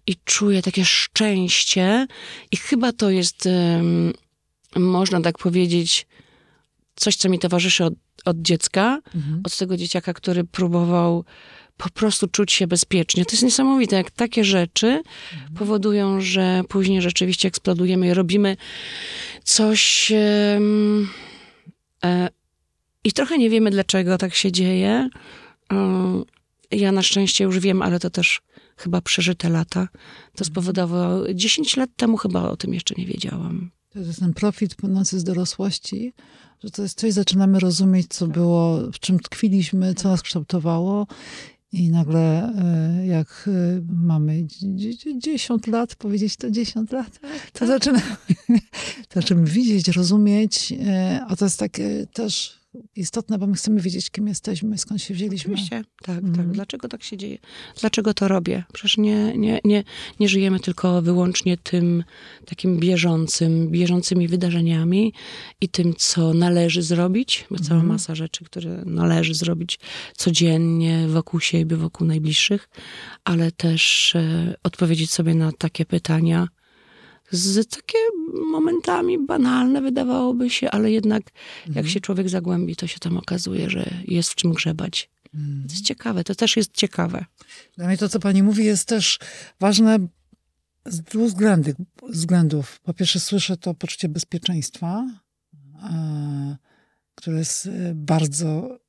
i 0.07 0.15
czuję 0.25 0.61
takie 0.61 0.85
szczęście. 0.85 2.07
I 2.51 2.57
chyba 2.57 2.91
to 2.91 3.09
jest, 3.09 3.45
em, 3.45 4.13
można 4.75 5.21
tak 5.21 5.37
powiedzieć, 5.37 6.07
coś, 6.95 7.15
co 7.15 7.29
mi 7.29 7.39
towarzyszy 7.39 7.85
od, 7.85 7.93
od 8.25 8.37
dziecka, 8.41 8.99
od 9.43 9.57
tego 9.57 9.77
dzieciaka, 9.77 10.13
który 10.13 10.43
próbował 10.43 11.25
po 11.77 11.89
prostu 11.89 12.27
czuć 12.27 12.51
się 12.51 12.67
bezpiecznie. 12.67 13.25
To 13.25 13.31
jest 13.31 13.43
niesamowite, 13.43 13.95
jak 13.95 14.11
takie 14.11 14.43
rzeczy 14.43 15.01
powodują, 15.57 16.21
że 16.21 16.61
później 16.69 17.01
rzeczywiście 17.01 17.47
eksplodujemy 17.47 18.07
i 18.07 18.13
robimy 18.13 18.57
coś. 19.43 20.11
e, 22.03 22.29
I 23.03 23.11
trochę 23.11 23.37
nie 23.37 23.49
wiemy, 23.49 23.71
dlaczego 23.71 24.17
tak 24.17 24.35
się 24.35 24.51
dzieje. 24.51 25.09
Um, 25.71 26.23
Ja 26.71 26.91
na 26.91 27.01
szczęście 27.01 27.43
już 27.43 27.59
wiem, 27.59 27.81
ale 27.81 27.99
to 27.99 28.09
też 28.09 28.41
chyba 28.77 29.01
przeżyte 29.01 29.49
lata. 29.49 29.87
To 30.35 30.45
spowodowało. 30.45 31.33
10 31.33 31.77
lat 31.77 31.89
temu 31.95 32.17
chyba 32.17 32.49
o 32.49 32.57
tym 32.57 32.73
jeszcze 32.73 32.95
nie 32.97 33.05
wiedziałam. 33.05 33.71
To 33.95 33.99
jest 33.99 34.19
ten 34.19 34.33
profit 34.33 34.75
płynący 34.75 35.19
z 35.19 35.23
dorosłości, 35.23 36.13
że 36.63 36.69
to 36.71 36.81
jest 36.81 36.99
coś, 36.99 37.13
zaczynamy 37.13 37.59
rozumieć, 37.59 38.07
co 38.09 38.27
było, 38.27 38.91
w 38.91 38.99
czym 38.99 39.19
tkwiliśmy, 39.19 39.93
co 39.93 40.09
nas 40.09 40.21
kształtowało. 40.21 41.07
I 41.71 41.89
nagle, 41.89 42.53
e, 42.99 43.05
jak 43.07 43.49
e, 43.77 43.81
mamy 43.89 44.43
dzie- 44.43 44.97
dzie- 44.97 45.19
10 45.19 45.67
lat, 45.67 45.95
powiedzieć 45.95 46.35
to 46.35 46.51
10 46.51 46.91
lat, 46.91 47.19
to 47.53 47.67
zaczynamy, 47.67 48.15
to 49.09 49.13
zaczynamy 49.21 49.47
widzieć, 49.47 49.87
rozumieć. 49.87 50.73
e, 50.85 51.21
A 51.27 51.35
to 51.35 51.45
jest 51.45 51.59
takie 51.59 52.07
też 52.13 52.59
istotne, 52.95 53.37
bo 53.37 53.47
my 53.47 53.53
chcemy 53.55 53.81
wiedzieć, 53.81 54.09
kim 54.09 54.27
jesteśmy, 54.27 54.77
skąd 54.77 55.01
się 55.01 55.13
wzięliśmy. 55.13 55.53
Oczywiście, 55.53 55.83
tak, 56.03 56.17
Mhm. 56.17 56.35
tak. 56.35 56.51
Dlaczego 56.51 56.87
tak 56.87 57.03
się 57.03 57.17
dzieje? 57.17 57.37
Dlaczego 57.79 58.13
to 58.13 58.27
robię? 58.27 58.63
Przecież 58.73 58.97
nie, 58.97 59.37
nie, 59.37 59.59
nie, 59.63 59.83
nie 60.19 60.29
żyjemy 60.29 60.59
tylko 60.59 61.01
wyłącznie 61.01 61.57
tym 61.57 62.03
takim 62.45 62.79
bieżącym, 62.79 63.69
bieżącymi 63.69 64.27
wydarzeniami 64.27 65.13
i 65.61 65.69
tym, 65.69 65.93
co 65.97 66.33
należy 66.33 66.81
zrobić, 66.81 67.45
bo 67.51 67.59
cała 67.59 67.83
masa 67.83 68.15
rzeczy, 68.15 68.45
które 68.45 68.83
należy 68.85 69.33
zrobić 69.33 69.79
codziennie 70.17 71.07
wokół 71.07 71.39
siebie, 71.39 71.77
wokół 71.77 72.07
najbliższych, 72.07 72.69
ale 73.23 73.51
też 73.51 74.15
e, 74.15 74.55
odpowiedzieć 74.63 75.11
sobie 75.11 75.35
na 75.35 75.51
takie 75.51 75.85
pytania, 75.85 76.47
z 77.35 77.67
takie 77.67 77.97
momentami 78.51 79.19
banalne 79.19 79.81
wydawałoby 79.81 80.49
się, 80.49 80.71
ale 80.71 80.91
jednak 80.91 81.23
jak 81.75 81.87
się 81.87 81.99
człowiek 81.99 82.29
zagłębi, 82.29 82.75
to 82.75 82.87
się 82.87 82.99
tam 82.99 83.17
okazuje, 83.17 83.69
że 83.69 83.93
jest 84.07 84.29
w 84.29 84.35
czym 84.35 84.53
grzebać. 84.53 85.09
To 85.67 85.73
jest 85.73 85.85
ciekawe, 85.85 86.23
to 86.23 86.35
też 86.35 86.57
jest 86.57 86.73
ciekawe. 86.73 87.25
Dla 87.77 87.87
mnie 87.87 87.97
to, 87.97 88.09
co 88.09 88.19
pani 88.19 88.43
mówi, 88.43 88.65
jest 88.65 88.87
też 88.87 89.19
ważne 89.59 89.99
z 90.85 91.01
dwóch 91.01 91.27
względów. 91.27 91.75
względów. 92.09 92.79
Po 92.79 92.93
pierwsze, 92.93 93.19
słyszę 93.19 93.57
to 93.57 93.73
poczucie 93.73 94.09
bezpieczeństwa, 94.09 95.07
e, 95.83 96.57
które 97.15 97.37
jest 97.37 97.65
e, 97.65 97.71
bardzo 97.95 98.79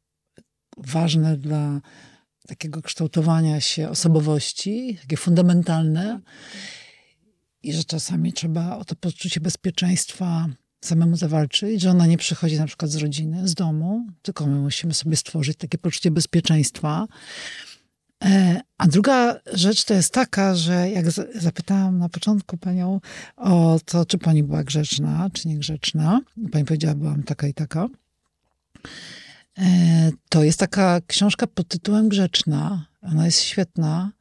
ważne 0.76 1.36
dla 1.36 1.80
takiego 2.48 2.82
kształtowania 2.82 3.60
się 3.60 3.88
osobowości, 3.88 4.98
takie 5.00 5.16
fundamentalne. 5.16 6.20
I 7.66 7.72
że 7.72 7.84
czasami 7.84 8.32
trzeba 8.32 8.76
o 8.76 8.84
to 8.84 8.96
poczucie 8.96 9.40
bezpieczeństwa 9.40 10.46
samemu 10.84 11.16
zawalczyć, 11.16 11.82
że 11.82 11.90
ona 11.90 12.06
nie 12.06 12.18
przychodzi 12.18 12.58
na 12.58 12.66
przykład 12.66 12.90
z 12.90 12.96
rodziny, 12.96 13.48
z 13.48 13.54
domu, 13.54 14.06
tylko 14.22 14.46
my 14.46 14.56
musimy 14.60 14.94
sobie 14.94 15.16
stworzyć 15.16 15.56
takie 15.58 15.78
poczucie 15.78 16.10
bezpieczeństwa. 16.10 17.06
E, 18.24 18.60
A 18.78 18.86
druga 18.86 19.40
rzecz 19.52 19.84
to 19.84 19.94
jest 19.94 20.12
taka, 20.12 20.54
że 20.54 20.90
jak 20.90 21.10
za- 21.10 21.24
zapytałam 21.34 21.98
na 21.98 22.08
początku 22.08 22.56
panią 22.56 23.00
o 23.36 23.80
to, 23.84 24.06
czy 24.06 24.18
pani 24.18 24.42
była 24.42 24.64
grzeczna, 24.64 25.30
czy 25.32 25.48
niegrzeczna, 25.48 26.20
pani 26.52 26.64
powiedziała, 26.64 26.94
byłam 26.94 27.22
taka 27.22 27.46
i 27.48 27.54
taka. 27.54 27.88
E, 29.58 30.12
To 30.28 30.44
jest 30.44 30.58
taka 30.58 31.00
książka 31.06 31.46
pod 31.46 31.68
tytułem 31.68 32.08
Grzeczna. 32.08 32.86
Ona 33.02 33.24
jest 33.24 33.40
świetna. 33.40 34.12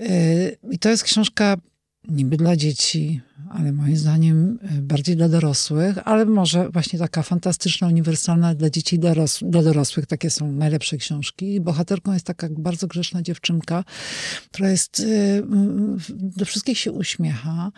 E, 0.00 0.48
I 0.70 0.78
to 0.78 0.88
jest 0.88 1.02
książka 1.02 1.56
niby 2.08 2.36
dla 2.36 2.56
dzieci, 2.56 3.20
ale 3.50 3.72
moim 3.72 3.96
zdaniem 3.96 4.58
e, 4.62 4.82
bardziej 4.82 5.16
dla 5.16 5.28
dorosłych, 5.28 5.98
ale 6.04 6.24
może 6.24 6.70
właśnie 6.70 6.98
taka 6.98 7.22
fantastyczna, 7.22 7.86
uniwersalna 7.86 8.54
dla 8.54 8.70
dzieci 8.70 8.96
i 8.96 8.98
doros 8.98 9.40
dla 9.42 9.62
dorosłych. 9.62 10.06
Takie 10.06 10.30
są 10.30 10.52
najlepsze 10.52 10.96
książki. 10.96 11.60
Bohaterką 11.60 12.12
jest 12.12 12.26
taka 12.26 12.48
bardzo 12.50 12.86
grzeczna 12.86 13.22
dziewczynka, 13.22 13.84
która 14.50 14.70
jest, 14.70 15.00
e, 15.00 15.04
do 16.10 16.44
wszystkich 16.44 16.78
się 16.78 16.92
uśmiecha, 16.92 17.72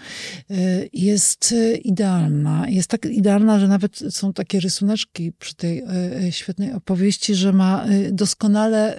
e, 0.50 0.54
jest 0.92 1.54
idealna. 1.84 2.68
Jest 2.68 2.90
tak 2.90 3.04
idealna, 3.04 3.60
że 3.60 3.68
nawet 3.68 3.98
są 4.10 4.32
takie 4.32 4.60
rysuneczki 4.60 5.32
przy 5.32 5.54
tej 5.54 5.82
świetnej 6.30 6.72
opowieści, 6.72 7.34
że 7.34 7.52
ma 7.52 7.84
doskonale 8.12 8.96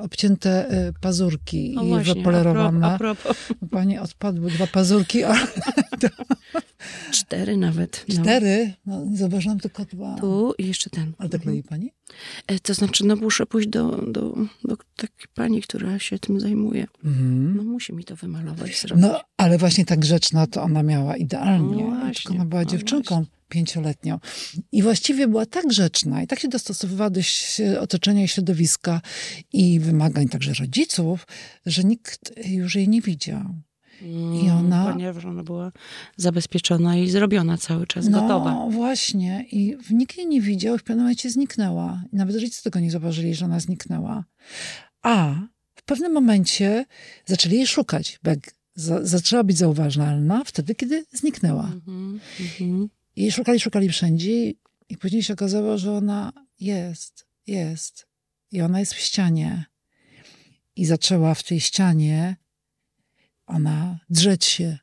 obcięte 0.00 0.70
pazurki 1.00 1.72
i 1.72 1.88
właśnie, 1.88 2.14
wypolerowane. 2.14 2.86
A 2.86 2.98
propos, 2.98 3.30
a 3.30 3.44
propos. 3.44 3.70
Pani 3.70 3.98
odpadły 3.98 4.50
dwa 4.50 4.66
pazurki, 4.66 5.24
ale 5.24 5.38
Cztery 7.10 7.56
nawet. 7.56 8.04
no. 8.08 8.22
cztery. 8.22 8.72
No, 8.86 9.06
zauważyłam 9.14 9.60
tylko 9.60 9.84
dwa. 9.84 10.16
Tu 10.20 10.54
i 10.58 10.66
jeszcze 10.66 10.90
ten. 10.90 11.12
Ale 11.18 11.28
tak 11.28 11.40
klei 11.42 11.62
pani? 11.62 11.92
E, 12.46 12.58
To 12.58 12.74
znaczy, 12.74 13.04
no 13.06 13.16
muszę 13.16 13.46
pójść 13.46 13.68
do, 13.68 13.90
do, 13.90 14.36
do 14.64 14.76
takiej 14.96 15.26
pani, 15.34 15.62
która 15.62 15.98
się 15.98 16.18
tym 16.18 16.40
zajmuje. 16.40 16.86
Mhm. 17.04 17.56
No 17.56 17.62
musi 17.64 17.92
mi 17.92 18.04
to 18.04 18.16
wymalować, 18.16 18.80
zrobić. 18.80 19.02
No, 19.02 19.20
ale 19.36 19.58
właśnie 19.58 19.84
tak 19.84 19.98
grzeczna 19.98 20.46
to 20.46 20.62
ona 20.62 20.82
miała 20.82 21.16
idealnie. 21.16 21.84
No 21.84 21.90
właśnie, 21.90 22.14
tylko 22.14 22.34
ona 22.34 22.44
była 22.44 22.62
no 22.62 22.70
dziewczynką 22.70 23.26
pięcioletnią. 23.50 24.18
I 24.72 24.82
właściwie 24.82 25.28
była 25.28 25.46
tak 25.46 25.66
grzeczna 25.66 26.22
i 26.22 26.26
tak 26.26 26.40
się 26.40 26.48
dostosowywała 26.48 27.10
do 27.10 27.20
otoczenia 27.80 28.24
i 28.24 28.28
środowiska 28.28 29.00
i 29.52 29.80
wymagań 29.80 30.28
także 30.28 30.54
rodziców, 30.54 31.26
że 31.66 31.84
nikt 31.84 32.32
już 32.46 32.74
jej 32.74 32.88
nie 32.88 33.00
widział. 33.00 33.44
I 34.44 34.50
ona- 34.50 34.92
Ponieważ 34.92 35.24
ona 35.24 35.42
była 35.42 35.72
zabezpieczona 36.16 36.96
i 36.96 37.10
zrobiona 37.10 37.58
cały 37.58 37.86
czas, 37.86 38.08
No 38.08 38.20
gotowa. 38.22 38.66
właśnie. 38.70 39.44
I 39.52 39.76
nikt 39.90 40.16
jej 40.16 40.26
nie 40.26 40.40
widział 40.40 40.76
i 40.76 40.78
w 40.78 40.82
pewnym 40.82 41.04
momencie 41.04 41.30
zniknęła. 41.30 42.02
Nawet 42.12 42.34
rodzice 42.34 42.62
tego 42.62 42.80
nie 42.80 42.90
zauważyli, 42.90 43.34
że 43.34 43.44
ona 43.44 43.60
zniknęła. 43.60 44.24
A 45.02 45.34
w 45.74 45.82
pewnym 45.82 46.12
momencie 46.12 46.84
zaczęli 47.26 47.54
jej 47.56 47.66
szukać, 47.66 48.18
jak 48.24 48.54
za, 48.74 49.06
zaczęła 49.06 49.44
być 49.44 49.58
zauważalna 49.58 50.42
wtedy, 50.44 50.74
kiedy 50.74 51.04
zniknęła. 51.12 51.64
Mhm, 51.64 52.20
mhm. 52.40 52.88
I 53.16 53.32
szukali, 53.32 53.60
szukali 53.60 53.88
wszędzie 53.88 54.50
i 54.88 54.96
później 55.00 55.22
się 55.22 55.32
okazało, 55.34 55.78
że 55.78 55.92
ona 55.92 56.32
jest, 56.60 57.26
jest. 57.46 58.06
I 58.52 58.60
ona 58.62 58.80
jest 58.80 58.94
w 58.94 58.98
ścianie. 58.98 59.64
I 60.76 60.86
zaczęła 60.86 61.34
w 61.34 61.42
tej 61.42 61.60
ścianie 61.60 62.36
ona 63.50 63.98
drzeć 64.10 64.44
się. 64.44 64.78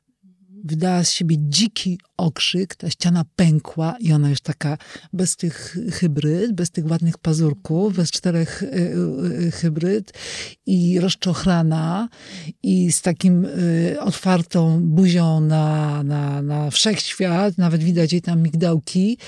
Wydała 0.64 1.04
z 1.04 1.10
siebie 1.12 1.36
dziki 1.38 1.98
okrzyk, 2.18 2.76
ta 2.76 2.90
ściana 2.90 3.24
pękła 3.36 3.96
i 4.00 4.12
ona 4.12 4.30
już 4.30 4.40
taka 4.40 4.78
bez 5.12 5.36
tych 5.36 5.76
hybryd, 5.92 6.52
bez 6.52 6.70
tych 6.70 6.90
ładnych 6.90 7.18
pazurków, 7.18 7.96
bez 7.96 8.10
czterech 8.10 8.62
y, 8.62 8.66
y, 8.66 9.46
y, 9.46 9.50
hybryd 9.50 10.12
i 10.66 11.00
rozczochrana 11.00 12.08
i 12.62 12.92
z 12.92 13.02
takim 13.02 13.46
otwartą 14.00 14.80
buzią 14.82 15.40
na, 15.40 16.02
na, 16.02 16.42
na 16.42 16.70
wszechświat, 16.70 17.58
nawet 17.58 17.82
widać 17.82 18.12
jej 18.12 18.22
tam 18.22 18.42
migdałki, 18.42 19.18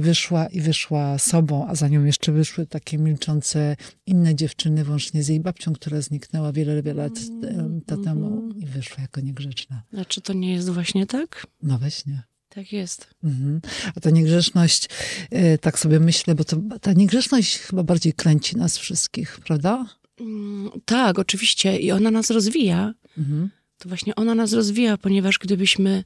wyszła 0.00 0.46
i 0.46 0.60
wyszła 0.60 1.18
sobą, 1.18 1.66
a 1.68 1.74
za 1.74 1.88
nią 1.88 2.04
jeszcze 2.04 2.32
wyszły 2.32 2.66
takie 2.66 2.98
milczące 2.98 3.76
inne 4.06 4.34
dziewczyny, 4.34 4.84
włącznie 4.84 5.22
z 5.22 5.28
jej 5.28 5.40
babcią, 5.40 5.72
która 5.72 6.00
zniknęła 6.00 6.52
wiele, 6.52 6.82
wiele 6.82 7.02
lat 7.02 7.12
Mm, 7.42 7.80
temu 7.80 8.26
mhm. 8.26 8.58
i 8.58 8.66
wyszła 8.66 9.02
jako 9.02 9.20
niegrzeczna. 9.20 9.82
A 9.98 10.04
czy 10.04 10.20
to 10.20 10.32
nie 10.32 10.52
jest 10.52 10.70
właśnie 10.70 11.06
tak? 11.06 11.46
No 11.62 11.78
we 11.78 11.90
śnie. 11.94 12.22
Tak 12.48 12.72
jest. 12.72 13.14
Mhm. 13.24 13.60
A 13.96 14.00
ta 14.00 14.10
niegrzeczność, 14.10 14.88
y, 15.32 15.58
tak 15.58 15.78
sobie 15.78 16.00
myślę, 16.00 16.34
bo 16.34 16.44
to, 16.44 16.56
ta 16.80 16.92
niegrzeczność 16.92 17.58
chyba 17.58 17.82
bardziej 17.82 18.12
kręci 18.12 18.56
nas 18.56 18.78
wszystkich, 18.78 19.38
prawda? 19.44 19.86
Mm, 20.20 20.70
Tak, 20.84 21.18
oczywiście. 21.18 21.78
I 21.78 21.92
ona 21.92 22.10
nas 22.10 22.30
rozwija. 22.30 22.94
Mhm. 23.18 23.50
To 23.78 23.88
właśnie 23.88 24.14
ona 24.14 24.34
nas 24.34 24.52
rozwija, 24.52 24.96
ponieważ 24.96 25.38
gdybyśmy 25.38 26.04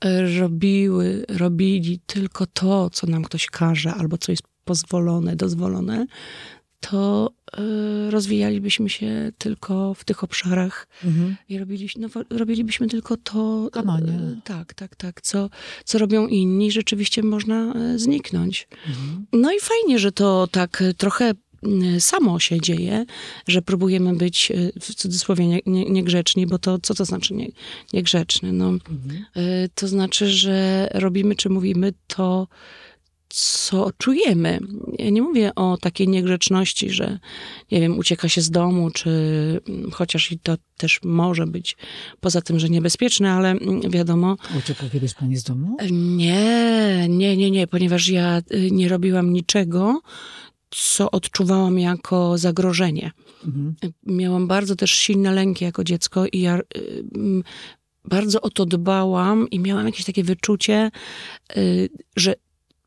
e, 0.00 0.38
robiły, 0.40 1.24
robili 1.28 1.98
tylko 2.06 2.46
to, 2.46 2.90
co 2.90 3.06
nam 3.06 3.24
ktoś 3.24 3.46
każe, 3.46 3.94
albo 3.94 4.18
co 4.18 4.32
jest 4.32 4.42
pozwolone, 4.64 5.36
dozwolone, 5.36 6.06
to 6.80 7.30
e, 7.30 7.35
rozwijalibyśmy 8.10 8.88
się 8.90 9.32
tylko 9.38 9.94
w 9.94 10.04
tych 10.04 10.24
obszarach 10.24 10.88
Mhm. 11.04 11.36
i 11.48 11.58
robiliśmy, 11.58 12.02
no, 12.14 12.22
robilibyśmy 12.38 12.88
tylko 12.88 13.16
to. 13.16 13.68
Kanonie. 13.72 14.12
e, 14.12 14.40
Tak, 14.44 14.74
tak, 14.74 14.96
tak. 14.96 15.20
Co, 15.20 15.50
co 15.84 15.98
robią 15.98 16.26
inni, 16.26 16.70
rzeczywiście 16.72 17.22
można 17.22 17.72
e, 17.74 17.98
zniknąć. 17.98 18.68
Mhm. 18.88 19.26
No 19.32 19.52
i 19.52 19.60
fajnie, 19.60 19.98
że 19.98 20.12
to 20.12 20.46
tak 20.50 20.82
trochę 20.96 21.32
samo 21.98 22.40
się 22.40 22.60
dzieje, 22.60 23.04
że 23.48 23.62
próbujemy 23.62 24.16
być 24.16 24.52
w 24.80 24.94
cudzysłowie 24.94 25.46
nie, 25.46 25.60
nie, 25.66 25.84
niegrzeczni, 25.84 26.46
bo 26.46 26.58
to 26.58 26.78
co 26.78 26.94
to 26.94 27.04
znaczy 27.04 27.34
nie, 27.34 27.48
niegrzeczny? 27.92 28.52
No, 28.52 28.68
Mhm. 28.68 29.24
to 29.74 29.88
znaczy, 29.88 30.28
że 30.30 30.88
robimy 30.94 31.34
czy 31.34 31.48
mówimy 31.48 31.92
to, 32.06 32.48
co 33.36 33.90
czujemy. 33.98 34.60
Ja 34.98 35.10
nie 35.10 35.22
mówię 35.22 35.54
o 35.54 35.76
takiej 35.76 36.08
niegrzeczności, 36.08 36.90
że 36.90 37.18
nie 37.70 37.80
wiem, 37.80 37.98
ucieka 37.98 38.28
się 38.28 38.40
z 38.40 38.50
domu, 38.50 38.90
czy 38.90 39.10
mm, 39.68 39.90
chociaż 39.90 40.32
i 40.32 40.38
to 40.38 40.56
też 40.76 41.00
może 41.04 41.46
być 41.46 41.76
poza 42.20 42.40
tym, 42.40 42.58
że 42.58 42.68
niebezpieczne, 42.68 43.32
ale 43.32 43.50
mm, 43.50 43.90
wiadomo, 43.90 44.36
Uciekła 44.58 44.88
kiedyś 44.88 45.14
pani 45.14 45.36
z 45.36 45.42
domu? 45.42 45.76
nie, 45.90 47.06
nie, 47.08 47.36
nie, 47.36 47.50
nie, 47.50 47.66
ponieważ 47.66 48.08
ja 48.08 48.42
y, 48.52 48.70
nie 48.70 48.88
robiłam 48.88 49.32
niczego, 49.32 50.00
co 50.70 51.10
odczuwałam 51.10 51.78
jako 51.78 52.38
zagrożenie. 52.38 53.10
Mhm. 53.44 53.74
Miałam 54.06 54.46
bardzo 54.46 54.76
też 54.76 54.90
silne 54.90 55.32
lęki 55.32 55.64
jako 55.64 55.84
dziecko 55.84 56.26
i 56.26 56.40
ja 56.40 56.58
y, 56.58 57.04
mm, 57.14 57.42
bardzo 58.04 58.40
o 58.40 58.50
to 58.50 58.66
dbałam 58.66 59.50
i 59.50 59.60
miałam 59.60 59.86
jakieś 59.86 60.04
takie 60.04 60.24
wyczucie, 60.24 60.90
y, 61.56 61.88
że 62.16 62.34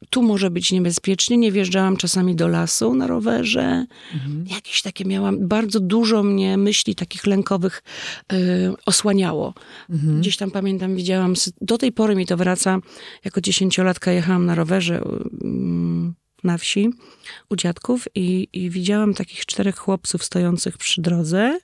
tu 0.09 0.21
może 0.21 0.49
być 0.49 0.71
niebezpiecznie. 0.71 1.37
Nie 1.37 1.51
wjeżdżałam 1.51 1.97
czasami 1.97 2.35
do 2.35 2.47
lasu 2.47 2.95
na 2.95 3.07
rowerze. 3.07 3.85
Mhm. 4.13 4.45
Jakieś 4.49 4.81
takie 4.81 5.05
miałam, 5.05 5.47
bardzo 5.47 5.79
dużo 5.79 6.23
mnie 6.23 6.57
myśli 6.57 6.95
takich 6.95 7.27
lękowych 7.27 7.83
y, 8.33 8.35
osłaniało. 8.85 9.53
Mhm. 9.89 10.19
Gdzieś 10.19 10.37
tam 10.37 10.51
pamiętam, 10.51 10.95
widziałam, 10.95 11.33
do 11.61 11.77
tej 11.77 11.91
pory 11.91 12.15
mi 12.15 12.25
to 12.25 12.37
wraca, 12.37 12.79
jako 13.25 13.41
dziesięciolatka 13.41 14.11
jechałam 14.11 14.45
na 14.45 14.55
rowerze 14.55 15.01
mm, 15.43 16.13
na 16.43 16.57
wsi 16.57 16.89
u 17.49 17.55
dziadków 17.55 18.07
i, 18.15 18.47
i 18.53 18.69
widziałam 18.69 19.13
takich 19.13 19.45
czterech 19.45 19.77
chłopców 19.77 20.23
stojących 20.23 20.77
przy 20.77 21.01
drodze 21.01 21.59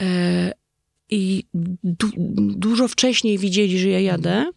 e, 0.00 0.52
i 1.10 1.44
du, 1.84 2.08
dużo 2.36 2.88
wcześniej 2.88 3.38
widzieli, 3.38 3.78
że 3.78 3.88
ja 3.88 4.00
jadę. 4.00 4.50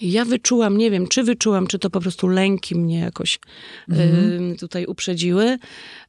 Ja 0.00 0.24
wyczułam, 0.24 0.78
nie 0.78 0.90
wiem, 0.90 1.06
czy 1.08 1.22
wyczułam, 1.22 1.66
czy 1.66 1.78
to 1.78 1.90
po 1.90 2.00
prostu 2.00 2.28
lęki 2.28 2.74
mnie 2.74 2.98
jakoś 2.98 3.38
Mhm. 3.88 4.52
y, 4.52 4.56
tutaj 4.56 4.86
uprzedziły, 4.86 5.58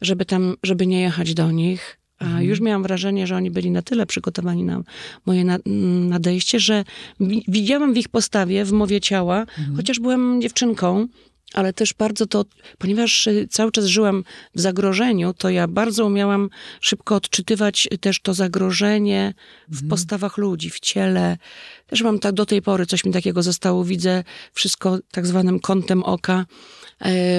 żeby 0.02 0.26
tam, 0.26 0.56
żeby 0.64 0.88
nie 0.88 1.02
jechać 1.02 1.34
do 1.34 1.52
nich. 1.52 1.98
A 2.20 2.26
Mhm. 2.26 2.44
już 2.44 2.62
miałam 2.62 2.84
wrażenie, 2.84 3.28
że 3.28 3.36
oni 3.36 3.52
byli 3.52 3.72
na 3.72 3.82
tyle 3.82 4.06
przygotowani 4.06 4.64
na 4.64 4.82
moje 5.26 5.44
na, 5.44 5.56
mm, 5.66 6.10
nadejście, 6.10 6.60
że 6.60 6.84
wi- 7.20 7.44
widziałam 7.48 7.94
w 7.94 7.98
ich 7.98 8.10
postawie, 8.10 8.66
w 8.66 8.72
mowie 8.72 9.02
ciała, 9.02 9.40
Mhm. 9.40 9.76
chociaż 9.78 10.00
byłam 10.00 10.42
dziewczynką, 10.42 11.08
ale 11.56 11.74
też 11.74 11.94
bardzo 11.94 12.26
to, 12.26 12.46
ponieważ 12.78 13.28
y, 13.28 13.48
cały 13.52 13.72
czas 13.72 13.86
żyłam 13.86 14.24
w 14.56 14.62
zagrożeniu, 14.62 15.34
to 15.34 15.50
ja 15.50 15.68
bardzo 15.68 16.06
umiałam 16.06 16.50
szybko 16.82 17.16
odczytywać 17.16 17.88
y, 17.94 17.98
też 17.98 18.20
to 18.22 18.34
zagrożenie 18.34 19.34
w 19.68 19.74
Mhm. 19.74 19.90
postawach 19.90 20.38
ludzi, 20.38 20.70
w 20.70 20.80
ciele. 20.80 21.38
Też 21.88 22.02
mam 22.02 22.20
tak 22.20 22.34
do 22.34 22.46
tej 22.46 22.62
pory, 22.62 22.86
coś 22.86 23.06
mi 23.06 23.12
takiego 23.14 23.44
zostało, 23.44 23.84
widzę 23.84 24.24
wszystko 24.54 25.00
tak 25.12 25.28
zwanym 25.28 25.60
kątem 25.60 26.04
oka, 26.04 26.46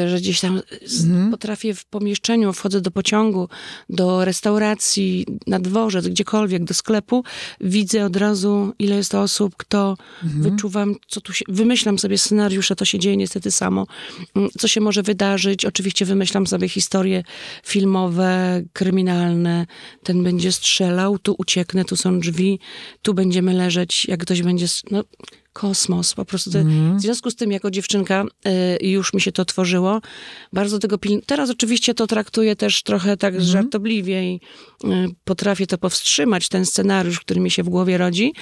że 0.07 0.17
gdzieś 0.19 0.41
tam 0.41 0.61
Mhm. 1.05 1.31
potrafię 1.31 1.75
w 1.75 1.85
pomieszczeniu, 1.85 2.53
wchodzę 2.53 2.81
do 2.81 2.91
pociągu, 2.91 3.49
do 3.89 4.25
restauracji, 4.25 5.27
na 5.47 5.61
dworzec, 5.61 6.09
gdziekolwiek, 6.09 6.65
do 6.65 6.75
sklepu, 6.75 7.25
widzę 7.61 8.05
od 8.05 8.17
razu, 8.17 8.73
ile 8.79 8.97
jest 8.97 9.15
osób, 9.15 9.55
kto 9.57 9.97
Mhm. 10.25 10.43
wyczuwam, 10.43 10.95
co 11.09 11.21
tu 11.21 11.33
się, 11.33 11.45
wymyślam 11.49 11.99
sobie 11.99 12.19
scenariusze, 12.19 12.77
to 12.77 12.85
się 12.85 12.99
dzieje 12.99 13.17
niestety 13.17 13.51
samo, 13.51 13.87
Mm, 14.37 14.51
co 14.59 14.69
się 14.69 14.81
może 14.81 15.03
wydarzyć. 15.03 15.65
Oczywiście 15.65 16.05
wymyślam 16.05 16.47
sobie 16.47 16.69
historie 16.69 17.23
filmowe, 17.65 18.63
kryminalne. 18.73 19.67
Ten 20.03 20.23
będzie 20.25 20.53
strzelał, 20.53 21.19
tu 21.19 21.35
ucieknę, 21.39 21.85
tu 21.85 21.97
są 21.97 22.21
drzwi, 22.21 22.59
tu 23.03 23.15
będziemy 23.15 23.55
leżeć, 23.55 24.07
jak 24.07 24.21
ktoś 24.21 24.43
będzie, 24.43 24.67
no 24.91 25.05
kosmos, 25.61 26.15
po 26.15 26.25
prostu. 26.25 26.51
To, 26.51 26.59
Mhm. 26.59 26.99
W 26.99 27.01
związku 27.03 27.31
z 27.31 27.37
tym, 27.37 27.53
jako 27.53 27.71
dziewczynka 27.71 28.25
y, 28.83 28.87
już 28.87 29.15
mi 29.15 29.21
się 29.21 29.33
to 29.33 29.45
tworzyło, 29.45 30.01
bardzo 30.53 30.79
tego 30.79 30.99
piln... 30.99 31.21
Teraz 31.27 31.51
oczywiście 31.51 31.95
to 31.95 32.07
traktuję 32.07 32.57
też 32.57 32.83
trochę 32.83 33.17
tak 33.17 33.35
Mhm. 33.35 33.51
żartobliwie 33.53 34.33
i 34.33 34.41
y, 34.85 34.89
potrafię 35.25 35.67
to 35.67 35.79
powstrzymać, 35.79 36.49
ten 36.49 36.67
scenariusz, 36.67 37.21
który 37.21 37.41
mi 37.41 37.51
się 37.51 37.63
w 37.63 37.69
głowie 37.69 37.99
rodzi, 37.99 38.33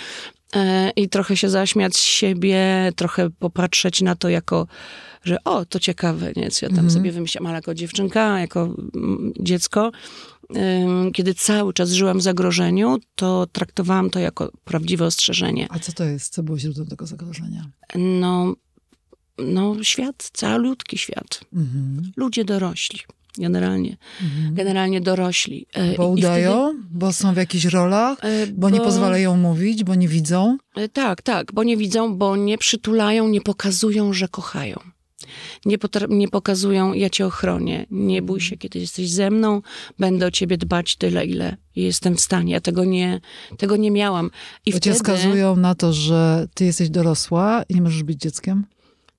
e, 0.56 0.90
i 0.96 1.08
trochę 1.08 1.36
się 1.36 1.48
zaśmiać 1.50 1.96
z 1.96 2.00
siebie, 2.02 2.92
trochę 2.96 3.30
popatrzeć 3.30 4.02
na 4.02 4.14
to 4.14 4.28
jako, 4.28 4.66
że 5.24 5.36
o, 5.44 5.64
to 5.64 5.80
ciekawe, 5.80 6.32
nie, 6.36 6.50
co 6.50 6.66
ja 6.66 6.70
tam 6.70 6.78
Mhm. 6.84 6.90
sobie 6.90 7.12
wymyślam, 7.12 7.46
ale 7.46 7.54
jako 7.54 7.74
dziewczynka, 7.74 8.40
jako 8.40 8.60
mm, 8.94 9.32
dziecko, 9.40 9.92
kiedy 11.12 11.34
cały 11.34 11.72
czas 11.72 11.90
żyłam 11.90 12.18
w 12.18 12.22
zagrożeniu, 12.22 12.98
to 13.14 13.46
traktowałam 13.52 14.10
to 14.10 14.18
jako 14.18 14.52
prawdziwe 14.64 15.04
ostrzeżenie. 15.04 15.66
A 15.70 15.78
co 15.78 15.92
to 15.92 16.04
jest? 16.04 16.32
Co 16.32 16.42
było 16.42 16.58
źródłem 16.58 16.86
tego 16.86 17.06
zagrożenia? 17.06 17.70
No, 17.94 18.54
no 19.38 19.82
świat, 19.82 20.30
calutki 20.32 20.98
świat. 20.98 21.40
Mhm. 21.52 22.12
Ludzie 22.16 22.44
dorośli, 22.44 23.00
generalnie. 23.38 23.96
Mhm. 24.22 24.54
Generalnie 24.54 25.00
dorośli. 25.00 25.66
E, 25.72 25.96
Bo 25.96 26.08
udają, 26.08 26.74
bo 26.90 27.12
są 27.12 27.34
w 27.34 27.36
jakichś 27.36 27.64
rolach, 27.64 28.18
wtedy, 28.18 28.34
e, 28.42 28.46
bo 28.46 28.70
nie 28.70 28.80
pozwalają 28.80 29.36
mówić, 29.36 29.84
bo 29.84 29.94
nie 29.94 30.08
widzą. 30.08 30.58
E, 30.76 30.88
Tak, 30.88 31.22
tak, 31.22 31.52
bo 31.52 31.64
nie 31.64 31.76
widzą, 31.76 32.16
bo 32.18 32.36
nie 32.36 32.58
przytulają, 32.58 33.28
nie 33.28 33.40
pokazują, 33.40 34.12
że 34.12 34.28
kochają. 34.28 34.76
Nie, 35.64 35.76
nie 36.08 36.28
pokazują, 36.28 36.92
ja 36.92 37.10
cię 37.10 37.26
ochronię, 37.26 37.86
nie 37.90 38.22
bój 38.22 38.40
się, 38.40 38.56
kiedy 38.56 38.78
jesteś 38.78 39.10
ze 39.10 39.30
mną, 39.30 39.62
będę 39.98 40.26
o 40.26 40.30
ciebie 40.30 40.58
dbać 40.58 40.96
tyle, 40.96 41.26
ile 41.26 41.56
jestem 41.76 42.16
w 42.16 42.20
stanie. 42.20 42.52
Ja 42.52 42.60
tego 42.60 42.84
nie, 42.84 43.20
tego 43.58 43.76
nie 43.76 43.90
miałam. 43.90 44.30
I 44.66 44.70
Bo 44.72 44.80
cię 44.80 44.80
wtedy, 44.80 44.98
skazują 44.98 45.56
na 45.56 45.74
to, 45.74 45.92
że 45.92 46.46
ty 46.54 46.64
jesteś 46.64 46.90
dorosła 46.90 47.62
i 47.68 47.74
nie 47.74 47.82
możesz 47.82 48.02
być 48.02 48.20
dzieckiem? 48.20 48.66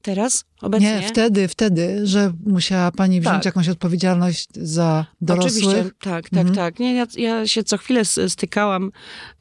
teraz, 0.02 0.46
obecnie... 0.62 0.96
Nie, 1.02 1.08
wtedy, 1.08 1.48
wtedy, 1.48 2.08
że 2.08 2.34
musiała 2.46 2.92
pani 2.92 3.22
wziąć 3.22 3.36
Tak. 3.36 3.46
jakąś 3.46 3.70
odpowiedzialność 3.70 4.48
za 4.56 5.06
dorosłych. 5.22 5.54
Oczywiście, 5.66 5.92
tak, 6.00 6.30
tak, 6.30 6.34
Mhm. 6.34 6.56
tak. 6.56 6.80
Nie, 6.80 6.94
ja, 6.96 7.08
ja 7.18 7.48
się 7.48 7.64
co 7.64 7.78
chwilę 7.78 8.06
stykałam 8.06 8.92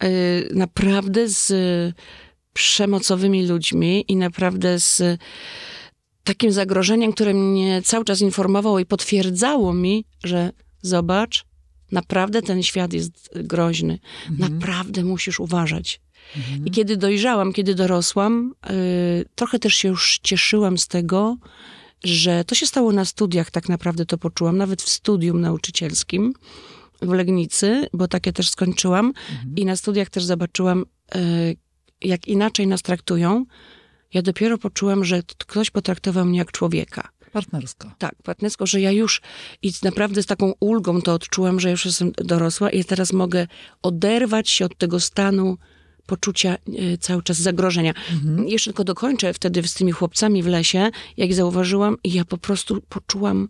y, 0.05 0.49
naprawdę 0.55 1.29
z 1.29 1.53
przemocowymi 2.53 3.47
ludźmi 3.47 4.05
i 4.09 4.17
naprawdę 4.17 4.81
z 4.81 5.03
takim 6.25 6.53
zagrożeniem, 6.53 7.13
które 7.13 7.35
mnie 7.35 7.83
cały 7.83 8.05
czas 8.05 8.21
informowało 8.21 8.79
i 8.79 8.87
potwierdzało 8.87 9.75
mi, 9.75 10.05
że 10.25 10.53
zobacz, 10.83 11.45
naprawdę 11.93 12.43
ten 12.43 12.63
świat 12.63 12.93
jest 12.93 13.31
groźny. 13.35 13.99
Mhm. 14.31 14.53
Naprawdę 14.53 15.05
musisz 15.05 15.41
uważać. 15.41 16.01
Mhm. 16.37 16.67
I 16.67 16.71
kiedy 16.71 16.97
dojrzałam, 16.97 17.53
kiedy 17.53 17.75
dorosłam, 17.75 18.55
y, 18.71 19.25
trochę 19.35 19.59
też 19.59 19.75
się 19.75 19.89
już 19.89 20.19
cieszyłam 20.23 20.79
z 20.79 20.89
tego, 20.89 21.37
że 22.05 22.45
to 22.45 22.55
się 22.55 22.67
stało 22.67 22.93
na 22.93 23.05
studiach, 23.05 23.51
tak 23.51 23.69
naprawdę 23.69 24.07
to 24.07 24.19
poczułam, 24.19 24.57
nawet 24.57 24.83
w 24.83 24.89
studium 24.89 25.41
nauczycielskim 25.41 26.35
w 27.03 27.13
Legnicy, 27.13 27.87
bo 27.93 28.09
takie 28.09 28.33
też 28.33 28.51
skończyłam. 28.51 29.07
Mhm. 29.07 29.57
I 29.57 29.65
na 29.65 29.77
studiach 29.77 30.11
też 30.11 30.25
zobaczyłam, 30.25 30.85
y, 31.17 31.57
jak 32.01 32.29
inaczej 32.29 32.67
nas 32.67 32.83
traktują. 32.83 33.45
Ja 34.15 34.23
dopiero 34.23 34.59
poczułam, 34.59 35.05
że 35.05 35.23
ktoś 35.39 35.71
potraktował 35.71 36.25
mnie 36.25 36.39
jak 36.39 36.53
człowieka. 36.53 37.09
Partnersko. 37.33 37.91
Tak, 37.99 38.15
partnersko, 38.23 38.67
że 38.67 38.81
ja 38.81 38.91
już 38.91 39.21
i 39.63 39.73
naprawdę 39.83 40.23
z 40.23 40.27
taką 40.27 40.53
ulgą 40.61 41.03
to 41.03 41.15
odczułam, 41.15 41.61
że 41.61 41.71
już 41.71 41.85
jestem 41.85 42.13
dorosła 42.17 42.71
i 42.71 42.85
teraz 42.85 43.13
mogę 43.13 43.47
oderwać 43.83 44.51
się 44.51 44.65
od 44.65 44.79
tego 44.79 45.01
stanu 45.01 45.57
poczucia 46.07 46.55
e, 46.55 46.99
cały 46.99 47.23
czas 47.23 47.37
zagrożenia. 47.37 47.95
Mhm. 48.13 48.49
Jeszcze 48.49 48.71
tylko 48.71 48.85
dokończę 48.85 49.35
wtedy 49.35 49.69
z 49.69 49.75
tymi 49.75 49.93
chłopcami 49.93 50.43
w 50.43 50.47
lesie, 50.47 50.91
jak 51.17 51.35
zauważyłam, 51.35 51.97
i 52.05 52.13
ja 52.13 52.25
po 52.25 52.39
prostu 52.39 52.81
poczułam 52.89 53.49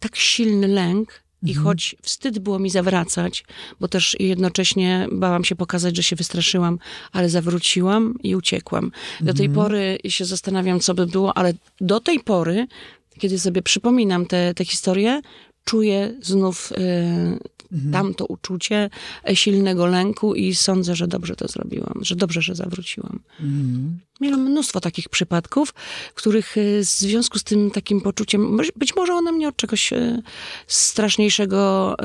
tak 0.00 0.16
silny 0.16 0.68
lęk. 0.68 1.22
I 1.42 1.48
Mhm. 1.50 1.64
choć 1.66 1.96
wstyd 2.02 2.38
było 2.38 2.58
mi 2.58 2.70
zawracać, 2.70 3.44
bo 3.80 3.88
też 3.88 4.16
jednocześnie 4.20 5.08
bałam 5.12 5.44
się 5.44 5.56
pokazać, 5.56 5.96
że 5.96 6.02
się 6.02 6.16
wystraszyłam, 6.16 6.78
ale 7.12 7.28
zawróciłam 7.28 8.14
i 8.22 8.36
uciekłam. 8.36 8.92
Do 9.20 9.34
tej 9.34 9.46
Mhm. 9.46 9.64
pory 9.66 9.98
się 10.08 10.24
zastanawiam, 10.24 10.80
co 10.80 10.94
by 10.94 11.06
było, 11.06 11.36
ale 11.38 11.52
do 11.80 12.00
tej 12.00 12.20
pory, 12.20 12.66
kiedy 13.18 13.38
sobie 13.38 13.62
przypominam 13.62 14.26
te, 14.26 14.54
te 14.54 14.64
historie, 14.64 15.20
czuję 15.64 16.14
znów 16.22 16.72
e, 16.72 17.38
Mhm. 17.72 17.92
tamto 17.92 18.26
uczucie 18.26 18.90
e, 19.28 19.36
silnego 19.36 19.86
lęku 19.86 20.34
i 20.34 20.54
sądzę, 20.54 20.94
że 20.94 21.08
dobrze 21.08 21.36
to 21.36 21.48
zrobiłam, 21.48 21.94
że 22.02 22.16
dobrze, 22.16 22.42
że 22.42 22.54
zawróciłam. 22.54 23.20
Mhm. 23.40 24.00
Miałam 24.20 24.40
mnóstwo 24.40 24.80
takich 24.80 25.08
przypadków, 25.08 25.74
których 26.14 26.58
e, 26.58 26.60
w 26.80 26.84
związku 26.84 27.38
z 27.38 27.44
tym 27.44 27.70
takim 27.70 28.00
poczuciem, 28.00 28.60
być 28.76 28.96
może 28.96 29.12
one 29.12 29.32
mnie 29.32 29.48
od 29.48 29.56
czegoś 29.56 29.92
e, 29.92 30.22
straszniejszego 30.66 31.96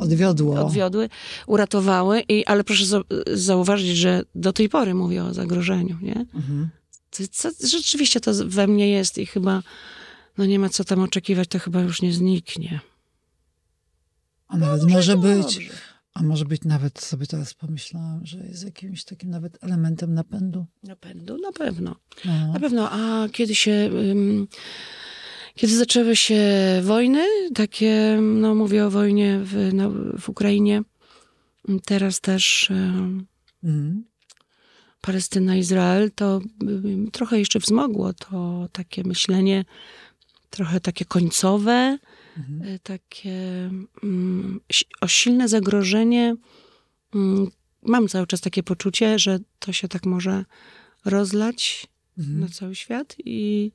Odwiodło. 0.00 0.66
odwiodły, 0.66 1.08
uratowały, 1.46 2.20
i, 2.28 2.44
ale 2.46 2.64
proszę 2.64 2.86
za, 2.86 3.00
zauważyć, 3.34 3.96
że 3.96 4.22
do 4.34 4.52
tej 4.52 4.68
pory 4.68 4.94
mówię 4.94 5.24
o 5.24 5.34
zagrożeniu, 5.34 5.98
nie? 6.02 6.26
Mhm. 6.34 6.68
Co, 7.10 7.22
co, 7.30 7.50
rzeczywiście 7.68 8.20
to 8.20 8.32
we 8.46 8.66
mnie 8.66 8.90
jest 8.90 9.18
i 9.18 9.26
chyba 9.26 9.62
no 10.38 10.46
nie 10.46 10.58
ma 10.58 10.68
co 10.68 10.84
tam 10.84 11.00
oczekiwać, 11.00 11.48
to 11.48 11.58
chyba 11.58 11.80
już 11.80 12.02
nie 12.02 12.12
zniknie. 12.12 12.80
A 14.48 14.58
nawet 14.58 14.82
może 14.90 15.16
być, 15.16 15.54
Dobrze. 15.54 15.70
a 16.14 16.22
może 16.22 16.44
być 16.44 16.64
nawet, 16.64 17.00
sobie 17.00 17.26
teraz 17.26 17.54
pomyślałam, 17.54 18.26
że 18.26 18.38
jest 18.38 18.64
jakimś 18.64 19.04
takim 19.04 19.30
nawet 19.30 19.64
elementem 19.64 20.14
napędu. 20.14 20.66
Napędu, 20.82 21.38
na 21.38 21.52
pewno. 21.52 21.96
No. 22.24 22.52
Na 22.52 22.60
pewno, 22.60 22.90
a 22.90 23.28
kiedy 23.28 23.54
się... 23.54 23.90
ym, 24.10 24.48
kiedy 25.54 25.76
zaczęły 25.76 26.16
się 26.16 26.42
wojny, 26.82 27.24
takie, 27.54 28.18
no 28.22 28.54
mówię 28.54 28.86
o 28.86 28.90
wojnie 28.90 29.40
w, 29.42 29.70
no, 29.72 29.90
w 30.18 30.28
Ukrainie, 30.28 30.82
teraz 31.84 32.20
też 32.20 32.70
ym, 32.70 33.26
Mhm. 33.64 34.04
Palestyna, 35.00 35.56
Izrael, 35.56 36.10
to 36.14 36.40
ym, 36.62 37.10
trochę 37.10 37.38
jeszcze 37.38 37.58
wzmogło 37.58 38.12
to 38.12 38.68
takie 38.72 39.04
myślenie, 39.04 39.64
trochę 40.50 40.80
takie 40.80 41.04
końcowe, 41.04 41.98
Mhm. 42.38 42.62
y, 42.68 42.78
takie 42.82 43.70
mm, 44.02 44.60
o 45.00 45.08
silne 45.08 45.48
zagrożenie. 45.48 46.36
Mm, 47.14 47.50
Mam 47.86 48.08
cały 48.08 48.26
czas 48.26 48.40
takie 48.40 48.62
poczucie, 48.62 49.18
że 49.18 49.38
to 49.58 49.72
się 49.72 49.88
tak 49.88 50.06
może 50.06 50.44
rozlać 51.04 51.86
Mhm. 52.18 52.40
na 52.40 52.48
cały 52.48 52.74
świat 52.74 53.16
i 53.24 53.72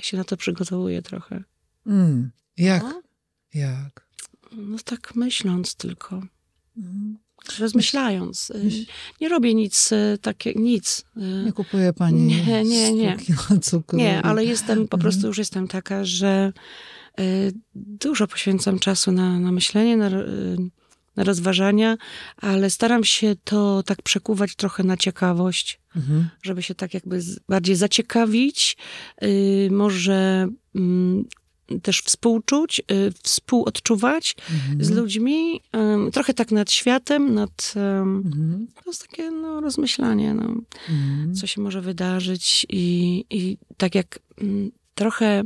się 0.00 0.16
na 0.16 0.24
to 0.24 0.36
przygotowuję 0.36 1.02
trochę. 1.02 1.44
Mm. 1.86 2.30
Jak? 2.56 2.82
No, 2.82 3.02
Jak? 3.54 4.06
no 4.52 4.78
tak 4.84 5.14
myśląc 5.16 5.74
tylko, 5.74 6.22
Mhm. 6.76 7.18
rozmyślając. 7.58 8.50
Y, 8.50 8.54
Myśl- 8.64 8.86
Nie 9.20 9.28
robię 9.28 9.54
nic 9.54 9.92
y, 9.92 10.18
takie, 10.22 10.52
nic. 10.54 11.04
Nie 11.44 11.52
kupuje 11.52 11.92
pani 11.92 12.22
Nie, 12.22 12.64
nie, 12.64 12.92
nie. 12.92 13.16
100 13.18 13.24
kilo 13.24 13.60
cukru. 13.62 13.98
Nie, 13.98 14.22
ale 14.22 14.44
jestem, 14.44 14.76
po 14.76 14.96
Mhm. 14.96 15.00
prostu 15.00 15.26
już 15.26 15.38
jestem 15.38 15.68
taka, 15.68 16.04
że 16.04 16.52
dużo 17.74 18.26
poświęcam 18.26 18.78
czasu 18.78 19.12
na, 19.12 19.38
na 19.40 19.52
myślenie, 19.52 19.96
na, 19.96 20.08
y, 20.08 20.56
na 21.16 21.24
rozważania, 21.24 21.96
ale 22.36 22.70
staram 22.70 23.04
się 23.04 23.34
to 23.44 23.82
tak 23.82 24.02
przekuwać 24.02 24.54
trochę 24.56 24.84
na 24.84 24.96
ciekawość, 24.96 25.80
Mhm. 25.96 26.28
żeby 26.42 26.62
się 26.62 26.74
tak 26.74 26.94
jakby 26.94 27.20
bardziej 27.48 27.76
zaciekawić, 27.76 28.76
y, 29.22 29.68
może 29.72 30.48
mm, 30.74 31.24
też 31.82 32.00
współczuć, 32.00 32.80
y, 32.80 33.12
współodczuwać 33.22 34.36
Mhm. 34.50 34.84
z 34.84 34.90
ludźmi, 34.90 35.60
trochę 36.12 36.34
tak 36.34 36.50
nad 36.50 36.70
światem, 36.70 37.34
nad... 37.34 37.74
Mhm. 37.76 38.66
to 38.84 38.90
jest 38.90 39.08
takie 39.08 39.30
no, 39.30 39.60
rozmyślanie, 39.60 40.34
no 40.34 40.42
Mhm. 40.88 41.34
co 41.34 41.46
się 41.46 41.60
może 41.60 41.80
wydarzyć 41.80 42.66
i, 42.68 43.24
i 43.30 43.58
tak 43.76 43.94
jak 43.94 44.18
mm, 44.40 44.70
trochę 44.94 45.42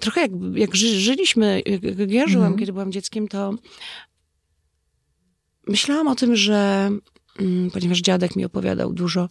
trochę 0.00 0.20
jak, 0.20 0.30
jak 0.54 0.76
ży, 0.76 1.00
żyliśmy, 1.00 1.62
jak, 1.66 1.82
ja 2.10 2.26
żyłam, 2.26 2.46
Mhm. 2.46 2.58
kiedy 2.58 2.72
byłam 2.72 2.92
dzieckiem, 2.92 3.28
to 3.28 3.54
myślałam 5.68 6.08
o 6.08 6.14
tym, 6.14 6.36
że 6.36 6.90
mm, 7.40 7.70
ponieważ 7.70 7.98
dziadek 8.00 8.36
mi 8.36 8.44
opowiadał 8.44 8.92
dużo, 8.92 9.28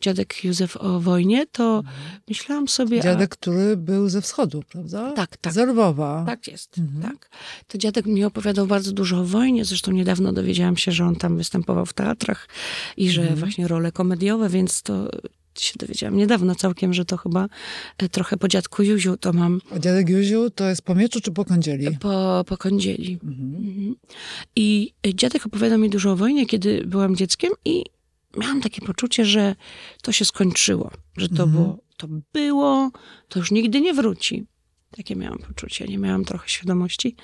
dziadek 0.00 0.44
Józef 0.44 0.76
o 0.76 1.00
wojnie, 1.00 1.46
to 1.46 1.82
myślałam 2.28 2.68
sobie... 2.68 2.98
a- 3.00 3.02
Dziadek, 3.02 3.30
który 3.30 3.76
był 3.76 4.08
ze 4.08 4.22
wschodu, 4.22 4.62
prawda? 4.72 5.12
Tak, 5.12 5.36
tak. 5.36 5.52
Z 5.52 5.56
Lwowa. 5.56 6.22
Tak 6.26 6.48
jest, 6.48 6.78
Mhm. 6.78 7.02
tak. 7.12 7.30
To 7.66 7.78
dziadek 7.78 8.06
mi 8.06 8.24
opowiadał 8.24 8.66
bardzo 8.66 8.92
dużo 8.92 9.20
o 9.20 9.24
wojnie, 9.24 9.64
zresztą 9.64 9.92
niedawno 9.92 10.32
dowiedziałam 10.32 10.76
się, 10.76 10.92
że 10.92 11.04
on 11.06 11.16
tam 11.16 11.36
występował 11.36 11.86
w 11.86 11.92
teatrach 11.92 12.48
i 12.96 13.10
że 13.10 13.20
Mhm. 13.22 13.38
właśnie 13.40 13.68
role 13.68 13.92
komediowe, 13.92 14.48
więc 14.48 14.82
to 14.82 15.10
się 15.60 15.74
dowiedziałam 15.78 16.16
niedawno 16.16 16.54
całkiem, 16.54 16.94
że 16.94 17.04
to 17.04 17.16
chyba 17.16 17.48
e, 17.98 18.08
trochę 18.08 18.36
po 18.36 18.48
dziadku 18.48 18.82
Józiu 18.82 19.16
to 19.16 19.32
mam 19.32 19.60
A 19.70 19.78
dziadek 19.78 20.08
Józiu 20.08 20.50
to 20.50 20.68
jest 20.68 20.82
po 20.82 20.94
mieczu 20.94 21.20
czy 21.20 21.32
po 21.32 21.44
kądzieli? 21.44 21.96
po, 22.00 22.44
po 22.46 22.56
kądzieli. 22.56 23.18
Mhm. 23.24 23.54
Mhm. 23.68 23.94
I 24.56 24.92
dziadek 25.14 25.46
opowiadał 25.46 25.78
mi 25.78 25.90
dużo 25.90 26.12
o 26.12 26.16
wojnie, 26.16 26.46
kiedy 26.46 26.84
byłam 26.86 27.16
dzieckiem 27.16 27.52
i 27.64 27.84
miałam 28.36 28.60
takie 28.60 28.80
poczucie, 28.82 29.24
że 29.24 29.56
to 30.02 30.12
się 30.12 30.24
skończyło, 30.24 30.90
że 31.16 31.28
to 31.28 31.42
Mhm. 31.42 31.50
było, 31.52 31.78
to 31.96 32.08
było, 32.32 32.90
to 33.28 33.38
już 33.38 33.50
nigdy 33.50 33.80
nie 33.80 33.94
wróci. 33.94 34.46
Takie 34.90 35.16
miałam 35.16 35.38
poczucie, 35.38 35.84
nie 35.86 35.98
miałam 35.98 36.24
trochę 36.24 36.48
świadomości 36.48 37.16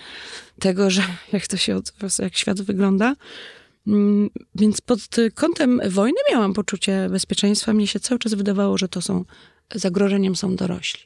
tego, 0.58 0.90
że 0.90 1.02
jak 1.32 1.46
to 1.46 1.56
się, 1.56 1.76
od- 1.76 1.92
jak 2.18 2.36
świat 2.36 2.60
wygląda. 2.60 3.16
Mm, 3.86 4.30
więc 4.54 4.80
pod 4.80 5.00
kątem 5.34 5.80
wojny 5.90 6.18
miałam 6.32 6.54
poczucie 6.54 7.08
bezpieczeństwa. 7.10 7.72
Mnie 7.72 7.86
się 7.86 8.00
cały 8.00 8.18
czas 8.18 8.34
wydawało, 8.34 8.78
że 8.78 8.88
to 8.88 9.00
są 9.00 9.24
zagrożeniem 9.74 10.36
są 10.36 10.56
dorośli. 10.56 11.00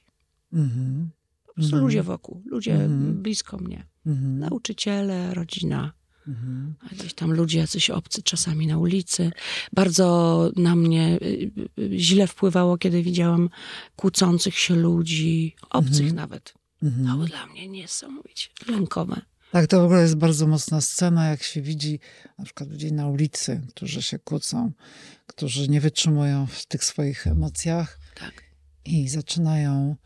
Mhm. 0.53 1.11
Po 1.47 1.53
prostu 1.55 1.75
Mhm. 1.77 1.83
ludzie 1.83 2.03
wokół, 2.03 2.43
ludzie 2.47 2.73
Mhm. 2.75 3.23
blisko 3.23 3.59
mnie. 3.59 3.87
Mhm. 4.07 4.39
Nauczyciele, 4.39 5.35
rodzina. 5.35 5.93
Mhm. 6.29 6.75
Gdzieś 6.93 7.15
tam 7.15 7.33
ludzie 7.33 7.59
jacyś 7.59 7.91
obcy 7.91 8.23
czasami 8.23 8.67
na 8.67 8.79
ulicy. 8.79 9.31
Bardzo 9.73 10.51
na 10.57 10.77
mnie 10.77 11.19
y, 11.23 11.51
y, 11.79 11.91
źle 11.99 12.27
wpływało, 12.27 12.79
kiedy 12.79 13.03
widziałam 13.03 13.49
kłócących 13.97 14.59
się 14.59 14.77
ludzi, 14.77 15.57
obcych 15.71 16.01
Mhm. 16.01 16.17
nawet. 16.17 16.55
Mhm. 16.83 17.07
To 17.07 17.13
było 17.13 17.25
dla 17.27 17.47
mnie 17.47 17.69
niesamowicie 17.69 18.49
lękowe. 18.69 19.21
Tak, 19.57 19.67
to 19.67 19.81
w 19.81 19.85
ogóle 19.85 20.03
jest 20.03 20.15
bardzo 20.15 20.47
mocna 20.47 20.81
scena, 20.81 21.29
jak 21.29 21.43
się 21.43 21.63
widzi 21.63 22.01
na 22.39 22.45
przykład 22.45 22.71
ludzi 22.71 22.93
na 22.93 23.09
ulicy, 23.09 23.61
którzy 23.69 24.03
się 24.03 24.19
kłócą, 24.19 24.73
którzy 25.27 25.69
nie 25.69 25.81
wytrzymują 25.81 26.47
w 26.47 26.67
tych 26.67 26.85
swoich 26.85 27.27
emocjach 27.27 27.99
Tak. 28.15 28.33
i 28.85 29.09
zaczynają 29.09 29.97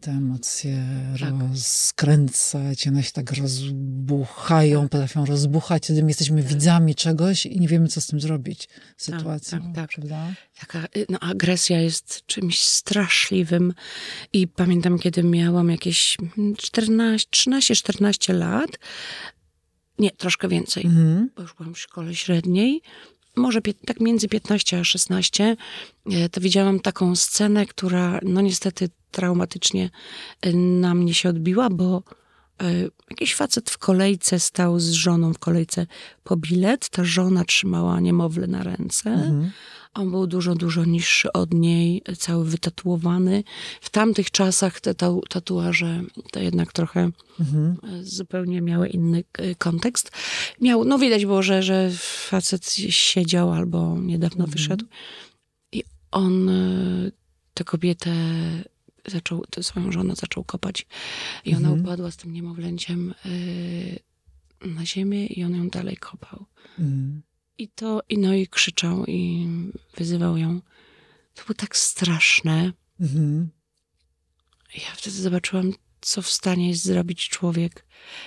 te 0.00 0.10
emocje 0.10 0.84
Tak. 1.20 1.34
rozkręcać, 1.50 2.88
one 2.88 3.02
się 3.02 3.12
tak 3.12 3.32
rozbuchają, 3.32 4.88
potrafią 4.88 5.24
rozbuchać, 5.26 5.84
wtedy 5.84 6.02
my 6.02 6.08
jesteśmy 6.10 6.42
widzami 6.42 6.94
czegoś 6.94 7.46
i 7.46 7.60
nie 7.60 7.68
wiemy, 7.68 7.88
co 7.88 8.00
z 8.00 8.06
tym 8.06 8.20
zrobić, 8.20 8.68
z 8.96 9.06
Tak, 9.06 9.18
sytuacją, 9.18 9.58
tak, 9.62 9.74
tak. 9.74 9.90
prawda? 9.90 10.32
Taka 10.60 10.84
y, 10.96 11.06
no, 11.08 11.18
agresja 11.20 11.80
jest 11.80 12.26
czymś 12.26 12.62
straszliwym. 12.62 13.74
I 14.32 14.48
pamiętam, 14.48 14.98
kiedy 14.98 15.22
miałam 15.22 15.70
jakieś 15.70 16.16
14, 16.56 17.28
13-14 17.30 18.34
lat, 18.34 18.70
nie, 19.98 20.10
troszkę 20.10 20.48
więcej, 20.48 20.86
Mhm. 20.86 21.30
bo 21.36 21.42
już 21.42 21.54
byłam 21.54 21.74
w 21.74 21.78
szkole 21.78 22.14
średniej, 22.14 22.82
może 23.40 23.60
tak 23.86 24.00
między 24.00 24.28
15 24.28 24.78
a 24.80 24.84
16, 24.84 25.56
e, 26.06 26.28
to 26.28 26.40
widziałam 26.40 26.80
taką 26.80 27.16
scenę, 27.16 27.66
która 27.66 28.20
no 28.22 28.40
niestety 28.40 28.88
traumatycznie 29.10 29.90
e, 30.40 30.52
na 30.52 30.94
mnie 30.94 31.14
się 31.14 31.28
odbiła, 31.28 31.70
bo 31.70 32.02
jakiś 33.10 33.34
facet 33.34 33.70
w 33.70 33.78
kolejce 33.78 34.40
stał 34.40 34.80
z 34.80 34.90
żoną 34.90 35.32
w 35.34 35.38
kolejce 35.38 35.86
po 36.24 36.36
bilet. 36.36 36.88
Ta 36.88 37.04
żona 37.04 37.44
trzymała 37.44 38.00
niemowlę 38.00 38.46
na 38.46 38.62
ręce. 38.62 39.10
Mhm. 39.10 39.50
On 39.94 40.10
był 40.10 40.26
dużo, 40.26 40.54
dużo 40.54 40.84
niższy 40.84 41.32
od 41.32 41.54
niej, 41.54 42.02
cały 42.18 42.44
wytatuowany. 42.44 43.44
W 43.80 43.90
tamtych 43.90 44.30
czasach 44.30 44.80
te 44.80 44.94
tatu- 44.94 45.22
tatuaże 45.28 46.02
to 46.32 46.40
jednak 46.40 46.72
trochę 46.72 47.10
Mhm. 47.40 47.76
e, 47.82 48.04
zupełnie 48.04 48.60
miały 48.60 48.88
inny 48.88 49.24
e, 49.38 49.54
kontekst. 49.54 50.10
Miał, 50.60 50.84
no 50.84 50.98
widać 50.98 51.26
było, 51.26 51.42
że, 51.42 51.62
że 51.62 51.90
facet 52.28 52.72
siedział 52.88 53.52
albo 53.52 53.98
niedawno 54.00 54.44
Mhm. 54.44 54.50
wyszedł. 54.50 54.84
I 55.72 55.82
on 56.10 56.48
e, 56.48 57.10
tę 57.54 57.64
kobietę 57.64 58.12
zaczął, 59.06 59.44
swoją 59.62 59.92
żonę 59.92 60.14
zaczął 60.16 60.44
kopać. 60.44 60.86
I 61.44 61.54
ona 61.54 61.68
Mhm. 61.68 61.80
upadła 61.80 62.10
z 62.10 62.16
tym 62.16 62.32
niemowlęciem 62.32 63.14
e, 63.24 64.68
na 64.68 64.86
ziemię 64.86 65.26
i 65.26 65.44
on 65.44 65.56
ją 65.56 65.68
dalej 65.68 65.96
kopał. 65.96 66.46
Mhm. 66.78 67.22
I 67.58 67.68
to, 67.68 68.02
i 68.08 68.18
no 68.18 68.34
i 68.34 68.46
krzyczał 68.46 69.06
i 69.06 69.46
wyzywał 69.96 70.36
ją. 70.36 70.60
To 71.34 71.44
było 71.44 71.54
tak 71.54 71.76
straszne. 71.76 72.72
Mhm. 73.00 73.50
Ja 74.74 74.94
wtedy 74.96 75.16
zobaczyłam, 75.16 75.72
co 76.00 76.22
w 76.22 76.28
stanie 76.28 76.68
jest 76.68 76.84
zrobić 76.84 77.28
człowiek. 77.28 77.86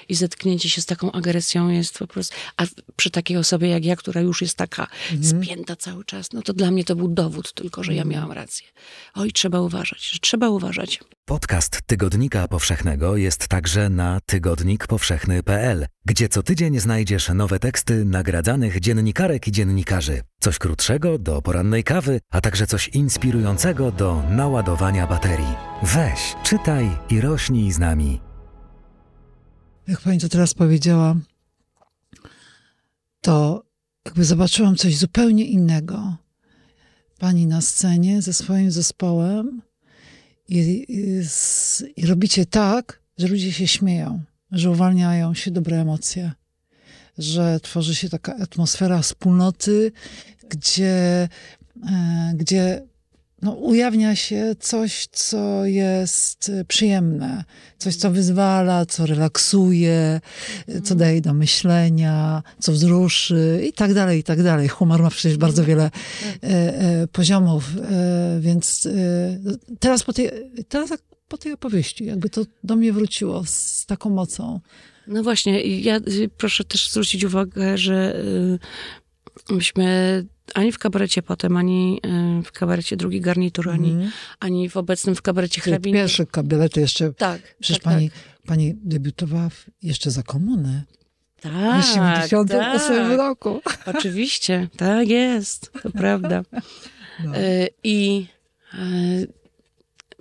I 0.09 0.15
zetknięcie 0.15 0.69
się 0.69 0.81
z 0.81 0.85
taką 0.85 1.11
agresją 1.11 1.69
jest 1.69 1.97
po 1.99 2.07
prostu. 2.07 2.35
A 2.57 2.63
przy 2.95 3.09
takiej 3.09 3.37
osobie 3.37 3.67
jak 3.67 3.85
ja, 3.85 3.95
która 3.95 4.21
już 4.21 4.41
jest 4.41 4.57
taka 4.57 4.87
Mhm. 5.11 5.43
spięta 5.43 5.75
cały 5.75 6.05
czas, 6.05 6.33
no 6.33 6.41
to 6.41 6.53
dla 6.53 6.71
mnie 6.71 6.83
to 6.83 6.95
był 6.95 7.07
dowód 7.07 7.53
tylko, 7.53 7.83
że 7.83 7.93
ja 7.95 8.05
miałam 8.05 8.31
rację. 8.31 8.67
Oj, 9.13 9.31
trzeba 9.31 9.61
uważać, 9.61 10.09
że 10.11 10.19
trzeba 10.19 10.49
uważać. 10.49 10.99
Podcast 11.25 11.81
Tygodnika 11.85 12.47
Powszechnego 12.47 13.17
jest 13.17 13.47
także 13.47 13.89
na 13.89 14.19
tygodnikpowszechny.pl, 14.25 15.85
gdzie 16.05 16.29
co 16.29 16.43
tydzień 16.43 16.79
znajdziesz 16.79 17.29
nowe 17.29 17.59
teksty 17.59 18.05
nagradzanych 18.05 18.79
dziennikarek 18.79 19.47
i 19.47 19.51
dziennikarzy. 19.51 20.21
Coś 20.39 20.57
krótszego 20.59 21.17
do 21.19 21.41
porannej 21.41 21.83
kawy, 21.83 22.19
a 22.31 22.41
także 22.41 22.67
coś 22.67 22.87
inspirującego 22.87 23.91
do 23.91 24.23
naładowania 24.29 25.07
baterii. 25.07 25.55
Weź, 25.83 26.35
czytaj 26.43 26.89
i 27.09 27.21
rośnij 27.21 27.71
z 27.71 27.79
nami. 27.79 28.32
Jak 29.87 30.01
pani 30.01 30.19
to 30.19 30.29
teraz 30.29 30.53
powiedziała, 30.53 31.15
to 33.21 33.63
jakby 34.05 34.25
zobaczyłam 34.25 34.75
coś 34.75 34.97
zupełnie 34.97 35.45
innego. 35.45 36.17
Pani 37.19 37.47
na 37.47 37.61
scenie 37.61 38.21
ze 38.21 38.33
swoim 38.33 38.71
zespołem 38.71 39.61
i, 40.47 40.85
i, 40.89 41.23
z- 41.23 41.83
i 41.95 42.05
robicie 42.05 42.45
tak, 42.45 42.99
że 43.17 43.27
ludzie 43.27 43.51
się 43.51 43.67
śmieją, 43.67 44.21
że 44.51 44.71
uwalniają 44.71 45.33
się 45.33 45.51
dobre 45.51 45.81
emocje, 45.81 46.31
że 47.17 47.59
tworzy 47.59 47.95
się 47.95 48.09
taka 48.09 48.35
atmosfera 48.35 49.01
wspólnoty, 49.01 49.91
gdzie, 50.49 51.29
e, 51.89 52.33
gdzie 52.35 52.87
no, 53.43 53.51
ujawnia 53.51 54.15
się 54.15 54.55
coś, 54.59 55.07
co 55.07 55.65
jest 55.65 56.49
e, 56.49 56.65
przyjemne, 56.65 57.43
coś, 57.77 57.95
co 57.95 58.11
wyzwala, 58.11 58.85
co 58.85 59.05
relaksuje, 59.05 60.21
e, 60.67 60.81
co 60.81 60.95
daje 60.95 61.21
do 61.21 61.33
myślenia, 61.33 62.43
co 62.59 62.71
wzruszy 62.71 63.63
i 63.67 63.73
tak 63.73 63.93
dalej, 63.93 64.19
i 64.19 64.23
tak 64.23 64.43
dalej. 64.43 64.67
Humor 64.67 65.01
ma 65.01 65.09
przecież 65.09 65.37
bardzo 65.37 65.65
wiele 65.65 65.83
e, 65.83 65.91
e, 66.43 67.07
poziomów, 67.07 67.71
e, 67.77 68.39
więc 68.39 68.85
e, 68.85 69.79
teraz, 69.79 70.03
po 70.03 70.13
tej, 70.13 70.31
teraz 70.69 70.89
jak 70.89 71.01
po 71.27 71.37
tej 71.37 71.53
opowieści, 71.53 72.05
jakby 72.05 72.29
to 72.29 72.41
do 72.63 72.75
mnie 72.75 72.93
wróciło 72.93 73.43
z 73.45 73.85
taką 73.85 74.09
mocą. 74.09 74.59
No 75.07 75.23
właśnie, 75.23 75.61
ja 75.61 75.97
y, 75.97 76.29
proszę 76.37 76.63
też 76.63 76.89
zwrócić 76.89 77.23
uwagę, 77.23 77.77
że 77.77 78.15
y, 78.15 78.59
myśmy 79.49 80.25
ani 80.53 80.71
w 80.71 80.79
kabarecie 80.79 81.21
potem, 81.21 81.57
ani 81.57 81.99
y, 82.39 82.43
w 82.43 82.51
kabarecie 82.51 82.97
drugi 82.97 83.21
garnitur, 83.21 83.69
ani, 83.69 83.91
Mhm. 83.91 84.11
ani 84.39 84.69
w 84.69 84.77
obecnym 84.77 85.15
w 85.15 85.21
kabarecie 85.21 85.61
hrabiny. 85.61 85.97
Pierwszy 85.97 86.25
kabinet 86.25 86.77
jeszcze, 86.77 87.13
Tak, 87.13 87.55
przecież 87.59 87.83
tak, 87.83 87.93
pani, 87.93 88.11
pani 88.45 88.73
debiutowała 88.83 89.49
w, 89.49 89.65
jeszcze 89.83 90.11
za 90.11 90.23
komuny. 90.23 90.83
tak, 91.41 91.83
w 91.83 91.85
78 91.87 93.07
tak, 93.09 93.17
roku. 93.17 93.61
Oczywiście, 93.85 94.67
tak 94.77 95.07
jest, 95.09 95.71
to 95.83 95.91
prawda. 95.91 96.43
No. 97.23 97.35
E, 97.35 97.67
I 97.83 98.27
e, 98.73 98.77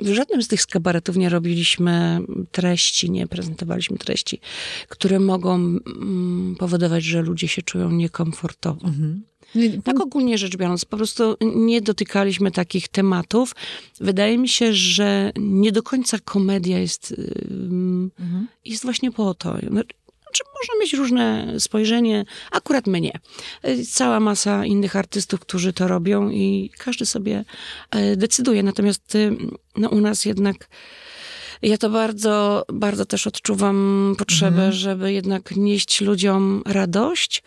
w 0.03 0.15
żadnym 0.15 0.43
z 0.43 0.49
tych 0.49 0.67
kabaretów 0.67 1.17
nie 1.17 1.29
robiliśmy 1.29 2.21
treści, 2.53 3.11
nie 3.11 3.27
prezentowaliśmy 3.27 3.99
treści, 3.99 4.41
które 4.89 5.21
mogą 5.21 5.55
mm, 5.55 6.57
powodować, 6.59 7.05
że 7.05 7.23
ludzie 7.23 7.49
się 7.49 7.63
czują 7.63 7.91
niekomfortowo. 7.91 8.87
Mhm. 8.87 9.23
Nie, 9.55 9.83
Tak 9.83 10.01
ogólnie 10.01 10.39
rzecz 10.39 10.57
biorąc, 10.57 10.85
po 10.85 10.97
prostu 10.97 11.37
nie 11.55 11.81
dotykaliśmy 11.81 12.51
takich 12.51 12.89
tematów. 12.89 13.55
Wydaje 14.01 14.39
mi 14.39 14.49
się, 14.49 14.73
że 14.73 15.33
nie 15.39 15.73
do 15.73 15.83
końca 15.83 16.19
komedia 16.19 16.79
jest, 16.79 17.15
Mhm. 18.19 18.49
jest 18.65 18.83
właśnie 18.85 19.13
po 19.13 19.35
to. 19.35 19.57
Znaczy, 20.33 20.45
można 20.61 20.81
mieć 20.81 20.93
różne 20.93 21.55
spojrzenie, 21.61 22.25
akurat 22.51 22.87
my 22.87 23.01
nie. 23.01 23.21
Y, 23.69 23.87
Cała 23.87 24.21
masa 24.21 24.67
innych 24.67 24.97
artystów, 24.97 25.41
którzy 25.41 25.73
to 25.73 25.89
robią 25.89 26.31
i 26.31 26.71
każdy 26.79 27.07
sobie 27.07 27.45
e, 27.91 28.17
decyduje. 28.17 28.63
Natomiast 28.63 29.15
y, 29.15 29.37
no, 29.77 29.89
u 29.89 30.01
nas 30.01 30.25
jednak 30.25 30.69
ja 31.63 31.79
to 31.79 31.91
bardzo, 31.91 32.65
bardzo 32.73 33.05
też 33.05 33.27
odczuwam 33.27 34.15
potrzebę, 34.19 34.57
Mhm. 34.57 34.73
żeby 34.73 35.13
jednak 35.13 35.57
nieść 35.57 36.01
ludziom 36.01 36.63
radość 36.67 37.43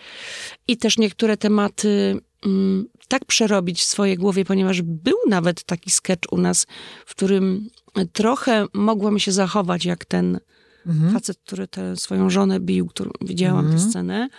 i 0.67 0.78
też 0.78 0.98
niektóre 0.98 1.38
tematy 1.38 2.19
mm, 2.45 2.88
tak 3.08 3.26
przerobić 3.26 3.82
w 3.82 3.86
swojej 3.86 4.17
głowie, 4.17 4.45
ponieważ 4.45 4.82
był 4.82 5.17
nawet 5.30 5.63
taki 5.63 5.91
sketch 5.91 6.32
u 6.32 6.38
nas, 6.38 6.67
w 7.06 7.12
którym 7.15 7.69
trochę 8.13 8.65
mogłam 8.74 9.19
się 9.19 9.32
zachować 9.32 9.86
jak 9.86 10.06
ten 10.06 10.39
Mhm. 10.88 11.13
facet, 11.13 11.38
który 11.38 11.67
tę 11.67 11.95
swoją 11.95 12.30
żonę 12.30 12.60
bił, 12.60 12.88
którą 12.88 13.12
widziałam 13.21 13.65
Mhm. 13.65 13.78
tę 13.84 13.89
scenę. 13.89 14.30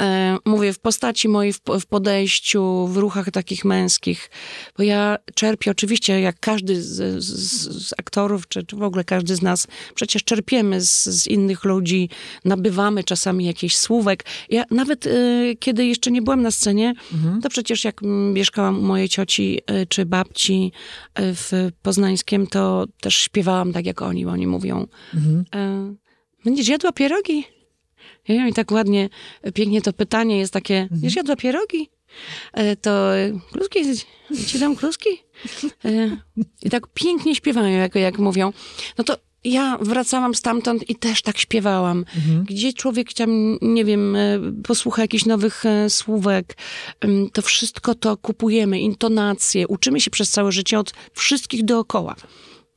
E, 0.00 0.36
mówię, 0.44 0.72
w 0.72 0.78
postaci 0.78 1.28
mojej, 1.28 1.52
w, 1.52 1.60
w 1.80 1.86
podejściu, 1.86 2.86
w 2.86 2.96
ruchach 2.96 3.30
takich 3.30 3.64
męskich, 3.64 4.30
bo 4.78 4.82
ja 4.82 5.16
czerpię 5.34 5.70
oczywiście, 5.70 6.20
jak 6.20 6.40
każdy 6.40 6.82
z, 6.82 7.24
z, 7.24 7.86
z 7.88 7.92
aktorów, 7.98 8.48
czy, 8.48 8.62
czy 8.66 8.76
w 8.76 8.82
ogóle 8.82 9.04
każdy 9.04 9.36
z 9.36 9.42
nas, 9.42 9.66
przecież 9.94 10.24
czerpiemy 10.24 10.80
z, 10.80 11.04
z 11.04 11.26
innych 11.26 11.64
ludzi, 11.64 12.08
nabywamy 12.44 13.04
czasami 13.04 13.44
jakichś 13.46 13.76
słówek. 13.76 14.24
Ja 14.48 14.64
nawet 14.70 15.06
e, 15.06 15.10
kiedy 15.58 15.86
jeszcze 15.86 16.10
nie 16.10 16.22
byłam 16.22 16.42
na 16.42 16.50
scenie, 16.50 16.94
Mhm. 17.12 17.40
to 17.40 17.48
przecież 17.48 17.84
jak 17.84 18.00
mieszkałam 18.32 18.78
u 18.78 18.82
mojej 18.82 19.08
cioci 19.08 19.60
e, 19.66 19.86
czy 19.86 20.06
babci 20.06 20.72
w 21.18 21.68
Poznańskiem, 21.82 22.46
to 22.46 22.84
też 23.00 23.14
śpiewałam 23.16 23.72
tak 23.72 23.86
jak 23.86 24.02
oni, 24.02 24.24
bo 24.24 24.30
oni 24.30 24.46
mówią 24.46 24.86
Mhm. 25.14 25.44
będziesz 26.44 26.68
jadła 26.68 26.92
pierogi? 26.92 27.44
Ja 28.28 28.34
wiem, 28.34 28.48
i 28.48 28.52
tak 28.52 28.70
ładnie, 28.70 29.08
pięknie 29.54 29.82
to 29.82 29.92
pytanie 29.92 30.38
jest 30.38 30.52
takie, 30.52 30.76
mhm. 30.76 31.00
wiesz, 31.00 31.16
jadła 31.16 31.36
pierogi? 31.36 31.90
E, 32.52 32.76
to 32.76 33.16
e, 33.16 33.38
kluski, 33.52 33.80
ci 34.46 34.58
dam 34.58 34.76
kluski? 34.76 35.08
E, 35.84 36.16
I 36.62 36.70
tak 36.70 36.86
pięknie 36.94 37.34
śpiewają, 37.34 37.78
jak, 37.78 37.94
jak 37.94 38.18
mówią. 38.18 38.52
No 38.98 39.04
to 39.04 39.16
ja 39.44 39.78
wracałam 39.80 40.34
stamtąd 40.34 40.90
i 40.90 40.96
też 40.96 41.22
tak 41.22 41.38
śpiewałam. 41.38 42.04
Mhm. 42.16 42.44
Gdzie 42.44 42.72
człowiek 42.72 43.12
tam, 43.12 43.58
nie 43.62 43.84
wiem, 43.84 44.16
posłucha 44.64 45.02
jakichś 45.02 45.24
nowych 45.24 45.64
słówek, 45.88 46.56
to 47.32 47.42
wszystko 47.42 47.94
to 47.94 48.16
kupujemy, 48.16 48.80
intonacje, 48.80 49.68
uczymy 49.68 50.00
się 50.00 50.10
przez 50.10 50.30
całe 50.30 50.52
życie 50.52 50.78
od 50.78 50.92
wszystkich 51.14 51.64
dookoła. 51.64 52.16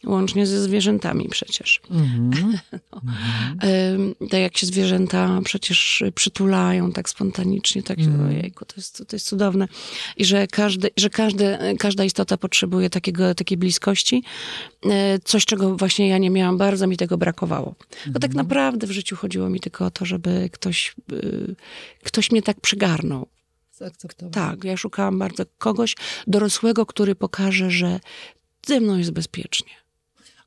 Łącznie 0.05 0.47
ze 0.47 0.61
zwierzętami 0.61 1.29
przecież. 1.29 1.81
Mm-hmm. 1.91 2.57
no. 2.91 3.01
mm-hmm. 3.01 4.29
Tak 4.29 4.39
jak 4.39 4.57
się 4.57 4.67
zwierzęta 4.67 5.39
przecież 5.43 6.03
przytulają 6.15 6.91
tak 6.91 7.09
spontanicznie, 7.09 7.83
tak 7.83 7.99
mm. 7.99 8.27
ojejku, 8.27 8.65
to 8.65 8.73
jest, 8.77 9.03
to 9.07 9.15
jest 9.15 9.27
cudowne. 9.27 9.67
I 10.17 10.25
że, 10.25 10.47
każdy, 10.47 10.89
że 10.97 11.09
każdy, 11.09 11.57
każda 11.79 12.03
istota 12.03 12.37
potrzebuje 12.37 12.89
takiego, 12.89 13.35
takiej 13.35 13.57
bliskości. 13.57 14.23
E, 14.85 15.19
coś, 15.19 15.45
czego 15.45 15.77
właśnie 15.77 16.07
ja 16.07 16.17
nie 16.17 16.29
miałam, 16.29 16.57
bardzo 16.57 16.87
mi 16.87 16.97
tego 16.97 17.17
brakowało. 17.17 17.75
Bo 18.07 18.19
tak 18.19 18.31
mhm. 18.31 18.47
naprawdę 18.47 18.87
w 18.87 18.91
życiu 18.91 19.15
chodziło 19.15 19.49
mi 19.49 19.59
tylko 19.59 19.85
o 19.85 19.91
to, 19.91 20.05
żeby 20.05 20.49
ktoś, 20.51 20.95
y, 21.11 21.55
ktoś 22.03 22.31
mnie 22.31 22.41
tak 22.41 22.61
przygarnął. 22.61 23.27
Zaakceptował. 23.71 24.31
Tak, 24.31 24.63
ja 24.63 24.77
szukałam 24.77 25.19
bardzo 25.19 25.43
kogoś 25.57 25.95
dorosłego, 26.27 26.85
który 26.85 27.15
pokaże, 27.15 27.71
że 27.71 27.99
ze 28.65 28.79
mną 28.79 28.97
jest 28.97 29.11
bezpiecznie. 29.11 29.82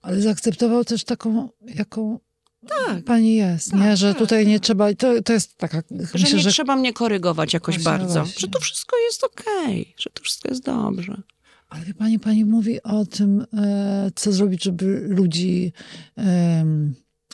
Ale 0.07 0.21
zaakceptował 0.21 0.85
też 0.85 1.05
taką, 1.05 1.49
jaką 1.75 2.21
tak. 2.69 3.05
pani 3.05 3.35
jest, 3.35 3.71
tak, 3.71 3.81
nie? 3.81 3.97
Że 3.97 4.09
tak, 4.09 4.19
tutaj 4.19 4.45
tak. 4.45 4.49
nie 4.49 4.61
trzeba, 4.61 4.95
to, 4.95 5.23
to 5.23 5.33
jest 5.33 5.57
taka... 5.57 5.83
Że 5.91 6.07
myślę, 6.15 6.37
nie 6.37 6.43
że... 6.43 6.51
trzeba 6.51 6.77
mnie 6.77 6.93
korygować 6.93 7.55
jakoś 7.55 7.75
właśnie, 7.75 7.99
bardzo. 7.99 8.21
Właśnie. 8.21 8.41
Że 8.41 8.49
to 8.49 8.61
wszystko 8.61 8.97
jest 8.99 9.25
okej, 9.25 9.83
okay, 9.83 9.95
że 9.99 10.11
to 10.11 10.23
wszystko 10.23 10.49
jest 10.49 10.65
dobrze. 10.65 11.23
Ale 11.69 11.85
wie 11.85 11.95
pani, 11.95 12.19
pani 12.19 12.45
mówi 12.45 12.83
o 12.83 13.07
tym, 13.07 13.47
e, 13.57 14.11
co 14.15 14.33
zrobić, 14.33 14.65
żeby 14.65 15.07
ludzi 15.09 15.73
e, 16.19 16.65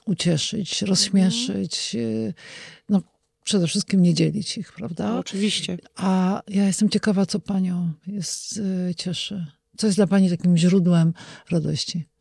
ucieszyć, 0.06 0.82
rozśmieszyć. 0.82 1.96
E, 1.96 2.32
no, 2.88 3.02
przede 3.44 3.66
wszystkim 3.66 4.02
nie 4.02 4.14
dzielić 4.14 4.58
ich, 4.58 4.72
prawda? 4.72 5.08
No, 5.08 5.18
oczywiście. 5.18 5.78
A 5.96 6.42
ja 6.48 6.66
jestem 6.66 6.88
ciekawa, 6.88 7.26
co 7.26 7.40
panią 7.40 7.92
jest, 8.06 8.60
e, 8.88 8.94
cieszy. 8.94 9.46
Co 9.76 9.86
jest 9.86 9.98
dla 9.98 10.06
pani 10.06 10.30
takim 10.30 10.56
źródłem 10.56 11.12
radości? 11.50 12.11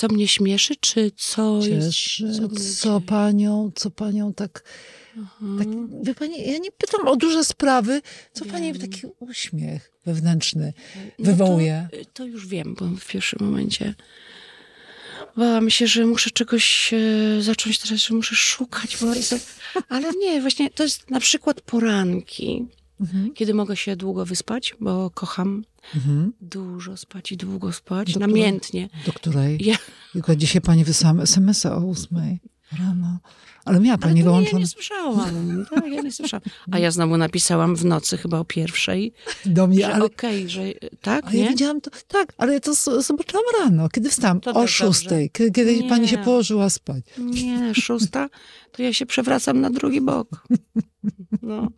Co 0.00 0.08
mnie 0.08 0.28
śmieszy, 0.28 0.76
czy 0.76 1.10
co 1.16 1.60
Cieszy, 1.62 2.24
jest... 2.24 2.38
Co, 2.38 2.48
co 2.82 3.00
panią, 3.00 3.70
co 3.74 3.90
panią 3.90 4.34
tak, 4.34 4.64
tak... 5.58 5.68
Wie 6.02 6.14
pani, 6.14 6.52
ja 6.52 6.58
nie 6.58 6.72
pytam 6.72 7.08
o 7.08 7.16
duże 7.16 7.44
sprawy, 7.44 8.02
co 8.32 8.44
wiem. 8.44 8.52
pani 8.52 8.78
taki 8.78 9.00
uśmiech 9.18 9.92
wewnętrzny 10.06 10.72
no 11.18 11.24
wywołuje? 11.24 11.88
To, 11.92 11.96
to, 12.12 12.24
już 12.24 12.46
wiem, 12.46 12.74
bo 12.78 12.86
w 12.86 13.06
pierwszym 13.06 13.38
momencie 13.42 13.94
bałam 15.36 15.70
się, 15.70 15.86
że 15.86 16.06
muszę 16.06 16.30
czegoś 16.30 16.94
e, 16.94 17.42
zacząć 17.42 17.78
teraz, 17.78 18.00
że 18.00 18.14
muszę 18.14 18.34
szukać 18.34 18.96
bardzo. 18.96 19.36
Ale 19.88 20.12
nie, 20.18 20.40
właśnie 20.40 20.70
to 20.70 20.82
jest 20.82 21.10
na 21.10 21.20
przykład 21.20 21.60
poranki. 21.60 22.66
Mhm. 23.00 23.32
Kiedy 23.34 23.54
mogę 23.54 23.76
się 23.76 23.96
długo 23.96 24.26
wyspać, 24.26 24.74
bo 24.80 25.10
kocham 25.10 25.64
mhm. 25.94 26.32
dużo 26.40 26.96
spać 26.96 27.32
i 27.32 27.36
długo 27.36 27.72
spać, 27.72 28.14
do 28.14 28.20
namiętnie. 28.20 28.88
Której, 28.88 29.04
do 29.06 29.12
której? 29.12 29.58
Ja... 29.64 29.76
Dzisiaj 30.36 30.62
pani 30.62 30.84
wysłała 30.84 31.22
SMS-a 31.22 31.76
o 31.76 31.80
ósmej 31.80 32.40
rano. 32.78 33.18
Ale 33.64 33.80
miała 33.80 33.98
pani 33.98 34.20
Ale 34.20 34.24
wyłączone. 34.24 34.52
Ja 34.52 34.58
nie 34.58 34.66
słyszałam. 34.66 35.66
Tak, 35.74 35.84
ja 35.92 36.02
nie 36.02 36.12
słyszałam. 36.12 36.42
A 36.70 36.78
ja 36.78 36.90
znowu 36.90 37.16
napisałam 37.16 37.76
w 37.76 37.84
nocy, 37.84 38.16
chyba 38.16 38.38
o 38.38 38.44
pierwszej. 38.44 39.12
Do 39.46 39.66
mnie, 39.66 39.80
że 39.80 39.94
ale... 39.94 40.04
okej, 40.04 40.38
okay, 40.38 40.48
że 40.48 40.62
tak, 41.00 41.26
a 41.26 41.32
nie? 41.32 41.44
Ja 41.44 41.48
widziałam 41.48 41.80
to, 41.80 41.90
tak, 42.08 42.32
ale 42.38 42.52
ja 42.52 42.60
to 42.60 42.74
zobaczyłam 43.02 43.44
rano, 43.60 43.88
kiedy 43.88 44.10
wstałam, 44.10 44.40
to 44.40 44.50
o 44.50 44.66
szóstej, 44.66 45.30
kiedy, 45.30 45.50
kiedy 45.50 45.88
pani 45.88 46.08
się 46.08 46.18
położyła 46.18 46.70
spać. 46.70 47.04
Nie, 47.18 47.74
szósta, 47.74 48.28
to 48.72 48.82
ja 48.82 48.92
się 48.92 49.06
przewracam 49.06 49.60
na 49.60 49.70
drugi 49.70 50.00
bok. 50.00 50.46
No. 51.42 51.68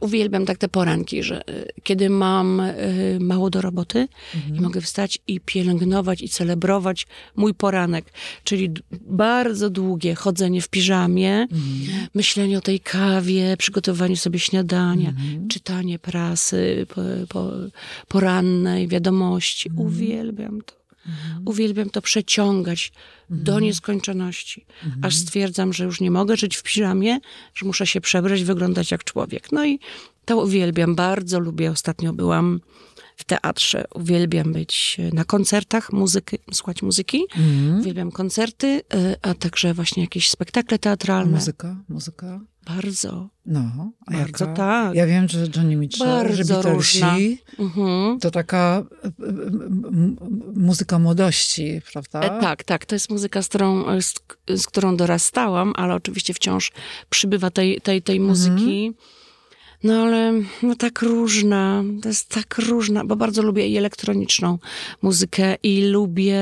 Uwielbiam 0.00 0.46
tak 0.46 0.58
te 0.58 0.68
poranki, 0.68 1.22
że 1.22 1.50
y, 1.50 1.72
kiedy 1.82 2.10
mam 2.10 2.60
y, 2.60 3.18
mało 3.20 3.50
do 3.50 3.60
roboty 3.60 4.08
mhm. 4.34 4.56
i 4.56 4.60
mogę 4.60 4.80
wstać 4.80 5.18
i 5.26 5.40
pielęgnować 5.40 6.22
i 6.22 6.28
celebrować 6.28 7.06
mój 7.36 7.54
poranek, 7.54 8.12
czyli 8.44 8.70
bardzo 9.00 9.70
długie 9.70 10.14
chodzenie 10.14 10.62
w 10.62 10.68
piżamie, 10.68 11.25
mhm. 11.34 12.06
myślenie 12.14 12.58
o 12.58 12.60
tej 12.60 12.80
kawie, 12.80 13.56
przygotowaniu 13.56 14.16
sobie 14.16 14.38
śniadania, 14.38 15.08
mhm. 15.08 15.48
czytanie 15.48 15.98
prasy 15.98 16.86
po, 16.88 17.00
po, 17.28 17.52
porannej, 18.08 18.88
wiadomości. 18.88 19.68
Mhm. 19.68 19.86
Uwielbiam 19.88 20.62
to. 20.62 20.74
Mhm. 21.06 21.42
Uwielbiam 21.48 21.90
to 21.90 22.02
przeciągać 22.02 22.92
mhm. 23.30 23.44
do 23.44 23.60
nieskończoności, 23.60 24.66
mhm. 24.84 25.04
aż 25.04 25.14
stwierdzam, 25.16 25.72
że 25.72 25.84
już 25.84 26.00
nie 26.00 26.10
mogę 26.10 26.36
żyć 26.36 26.56
w 26.56 26.62
piżamie, 26.62 27.18
że 27.54 27.66
muszę 27.66 27.86
się 27.86 28.00
przebrać, 28.00 28.44
wyglądać 28.44 28.90
jak 28.90 29.04
człowiek. 29.04 29.52
No 29.52 29.66
i 29.66 29.78
to 30.24 30.42
uwielbiam, 30.42 30.94
bardzo 30.94 31.40
lubię. 31.40 31.70
Ostatnio 31.70 32.12
byłam 32.12 32.60
w 33.16 33.24
teatrze. 33.24 33.84
Uwielbiam 33.94 34.52
być 34.52 34.96
na 35.12 35.24
koncertach, 35.24 35.92
muzyki, 35.92 36.38
słuchać 36.52 36.82
muzyki. 36.82 37.24
Mm. 37.36 37.80
Uwielbiam 37.80 38.12
koncerty, 38.12 38.66
y, 38.66 39.16
a 39.22 39.34
także 39.34 39.74
właśnie 39.74 40.02
jakieś 40.02 40.30
spektakle 40.30 40.78
teatralne. 40.78 41.32
Muzyka? 41.32 41.76
Muzyka? 41.88 42.40
Bardzo. 42.66 43.28
No, 43.46 43.92
a 44.06 44.12
bardzo 44.12 44.44
jaka? 44.44 44.56
tak. 44.56 44.94
Ja 44.94 45.06
wiem, 45.06 45.28
że 45.28 45.46
Johnny 45.56 45.76
Mitchell, 45.76 46.06
bardzo 46.06 46.34
że 46.36 46.44
Beatlesi, 46.44 47.38
mhm. 47.58 48.20
to 48.20 48.30
taka 48.30 48.84
muzyka 50.54 50.98
młodości, 50.98 51.80
prawda? 51.92 52.20
E, 52.20 52.40
tak, 52.40 52.64
tak. 52.64 52.86
To 52.86 52.94
jest 52.94 53.10
muzyka, 53.10 53.42
z 53.42 53.48
którą, 53.48 54.00
z, 54.00 54.14
z, 54.56 54.66
którą 54.66 54.96
dorastałam, 54.96 55.72
ale 55.76 55.94
oczywiście 55.94 56.34
wciąż 56.34 56.72
przybywa 57.10 57.50
tej, 57.50 57.80
tej, 57.80 58.02
tej 58.02 58.20
muzyki. 58.20 58.86
Mhm. 58.86 59.16
No 59.84 60.02
ale 60.02 60.32
no, 60.62 60.76
tak 60.76 61.02
różna, 61.02 61.84
to 62.02 62.08
jest 62.08 62.28
tak 62.28 62.58
różna, 62.58 63.04
bo 63.04 63.16
bardzo 63.16 63.42
lubię 63.42 63.68
i 63.68 63.76
elektroniczną 63.76 64.58
muzykę 65.02 65.54
i 65.62 65.82
lubię 65.82 66.40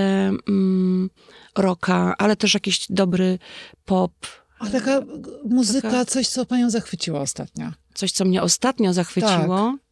mm, 0.49 1.11
rocka, 1.57 2.15
ale 2.19 2.37
też 2.37 2.55
jakiś 2.55 2.87
dobry 2.91 3.39
pop. 3.85 4.13
A 4.59 4.67
taka 4.67 5.03
muzyka, 5.45 5.91
taka... 5.91 6.05
coś, 6.05 6.29
co 6.29 6.47
panią 6.47 6.71
zachwyciło 6.71 7.21
ostatnio? 7.21 7.73
Coś, 7.95 8.13
co 8.13 8.25
mnie 8.25 8.43
ostatnio 8.43 8.93
zachwyciło? 8.93 9.73
Tak. 9.73 9.85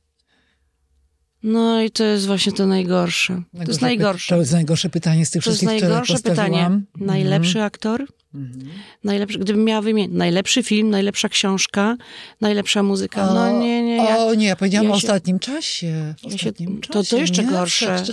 No 1.43 1.83
i 1.83 1.91
to 1.91 2.05
jest 2.05 2.27
właśnie 2.27 2.53
to 2.53 2.67
najgorsze. 2.67 3.33
najgorsze 3.33 3.65
to 3.65 3.71
jest 3.71 3.81
najgorsze. 3.81 4.35
To 4.35 4.41
jest 4.41 4.53
najgorsze 4.53 4.91
pytanie 4.91 5.27
z 5.27 5.31
tych 5.31 5.45
to 5.45 5.51
wszystkich, 5.51 5.69
które 5.69 5.81
To 5.81 5.99
jest 5.99 6.09
najgorsze 6.09 6.31
pytanie. 6.31 6.81
Najlepszy 6.97 7.59
mhm. 7.59 7.67
aktor? 7.67 8.07
Mhm. 8.35 8.71
Najlepszy, 9.05 9.39
gdybym 9.39 9.65
miała 9.65 9.83
wymienić, 9.83 10.17
najlepszy 10.17 10.63
film, 10.63 10.91
najlepsza 10.91 11.29
książka, 11.29 11.97
najlepsza 12.41 12.83
muzyka. 12.83 13.31
O, 13.31 13.35
no 13.35 13.61
nie, 13.61 13.83
nie. 13.83 13.97
Ja, 13.97 14.19
o 14.19 14.35
nie, 14.35 14.47
ja 14.47 14.57
powiedziałam 14.57 14.87
ja 14.87 14.93
o 14.93 14.97
ostatnim 14.97 15.39
czasie. 15.39 16.15
W 16.23 16.27
ostatnim 16.27 16.81
czasie. 16.81 16.93
To, 16.93 17.03
to 17.03 17.17
jeszcze 17.17 17.43
nie? 17.45 17.51
gorsze. 17.51 18.05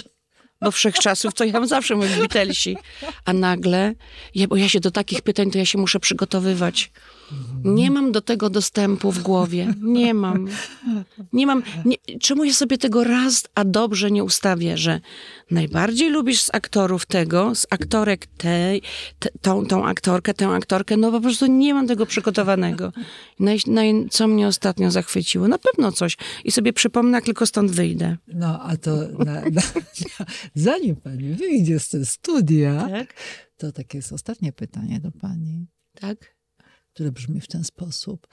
Bo 0.62 0.72
wszechczasów 0.72 1.34
to 1.34 1.44
ja 1.44 1.66
zawsze 1.66 1.96
mówię 1.96 2.18
Beatlesi. 2.18 2.78
A 3.26 3.34
nagle, 3.34 3.94
ja, 4.36 4.48
bo 4.48 4.56
ja 4.56 4.70
się 4.70 4.80
do 4.80 4.92
takich 4.92 5.22
pytań, 5.22 5.52
to 5.52 5.58
ja 5.58 5.66
się 5.66 5.78
muszę 5.78 6.00
przygotowywać. 6.00 6.92
Nie 7.64 7.92
mam 7.92 8.12
do 8.12 8.22
tego 8.22 8.50
dostępu 8.50 9.12
w 9.12 9.20
głowie. 9.20 9.74
Nie 9.82 10.14
mam. 10.14 10.48
Nie 11.34 11.48
mam. 11.48 11.64
Nie, 11.86 11.98
czemu 12.22 12.44
ja 12.44 12.54
sobie 12.54 12.78
tego 12.78 13.04
raz, 13.04 13.48
a 13.56 13.66
dobrze 13.66 14.12
nie 14.12 14.24
ustawię, 14.24 14.78
że 14.78 15.02
najbardziej 15.52 16.10
lubisz 16.10 16.42
z 16.42 16.50
aktorów 16.54 17.06
tego, 17.06 17.56
z 17.56 17.68
aktorek 17.70 18.26
tej, 18.26 18.82
te, 19.20 19.30
tą, 19.42 19.66
tą 19.66 19.86
aktorkę, 19.86 20.34
tę 20.34 20.48
aktorkę, 20.48 20.98
no 20.98 21.12
po 21.12 21.22
prostu 21.22 21.48
nie 21.48 21.74
mam 21.74 21.88
tego 21.88 22.06
przygotowanego. 22.06 22.94
Naj, 23.40 23.60
naj, 23.68 24.08
co 24.12 24.28
mnie 24.28 24.48
ostatnio 24.48 24.92
zachwyciło? 24.92 25.48
Na 25.48 25.58
pewno 25.58 25.92
coś. 25.92 26.18
I 26.46 26.52
sobie 26.52 26.74
przypomnę, 26.74 27.18
jak 27.18 27.26
tylko 27.26 27.46
stąd 27.46 27.72
wyjdę. 27.72 28.18
No, 28.28 28.64
a 28.64 28.78
to 28.78 28.96
na, 28.96 29.34
na, 29.34 29.42
na, 29.52 30.26
zanim 30.56 30.96
pani 30.96 31.34
wyjdzie 31.34 31.80
z 31.80 31.90
tego 31.90 32.06
studia, 32.06 32.88
tak? 32.90 33.14
to 33.58 33.72
takie 33.72 33.98
jest 33.98 34.14
ostatnie 34.14 34.54
pytanie 34.54 35.00
do 35.00 35.12
pani. 35.12 35.68
Tak? 35.94 36.39
Które 37.00 37.12
brzmi 37.12 37.42
w 37.42 37.48
ten 37.48 37.64
sposób. 37.64 38.28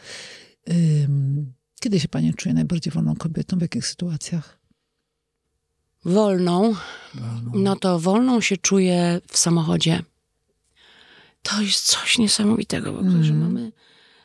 Kiedy 1.80 2.00
się 2.00 2.08
pani 2.08 2.34
czuje 2.34 2.54
najbardziej 2.54 2.92
wolną 2.92 3.16
kobietą? 3.16 3.58
W 3.58 3.62
jakich 3.62 3.86
sytuacjach? 3.86 4.58
Wolną. 6.04 6.74
wolną. 7.14 7.52
No 7.54 7.76
to 7.76 7.98
wolną 7.98 8.40
się 8.40 8.56
czuję 8.56 9.20
w 9.28 9.38
samochodzie. 9.38 10.02
To 11.42 11.60
jest 11.60 11.84
coś 11.84 12.18
niesamowitego, 12.18 12.90
mm. 13.00 13.24
że, 13.24 13.32
mamy, 13.32 13.72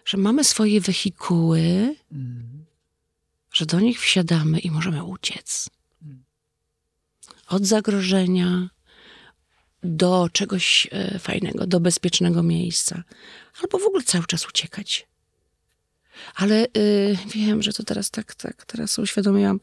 że 0.06 0.18
mamy 0.18 0.44
swoje 0.44 0.82
wehikuły, 0.82 1.96
mm. 2.12 2.66
że 3.54 3.66
do 3.66 3.80
nich 3.80 4.00
wsiadamy 4.00 4.60
i 4.60 4.72
możemy 4.72 5.04
uciec. 5.04 5.70
Mm. 6.02 6.24
Od 7.48 7.66
zagrożenia, 7.66 8.70
do 9.84 10.30
czegoś 10.34 10.88
e, 10.92 11.20
fajnego, 11.20 11.68
do 11.68 11.80
bezpiecznego 11.80 12.44
miejsca. 12.44 13.04
Albo 13.64 13.80
w 13.80 13.84
ogóle 13.88 14.04
cały 14.04 14.26
czas 14.26 14.48
uciekać. 14.48 15.08
Ale 16.36 16.66
y, 16.78 17.18
wiem, 17.36 17.62
że 17.62 17.74
to 17.74 17.84
teraz 17.84 18.12
tak, 18.12 18.36
tak, 18.36 18.66
teraz 18.66 19.00
uświadomiłam, 19.00 19.60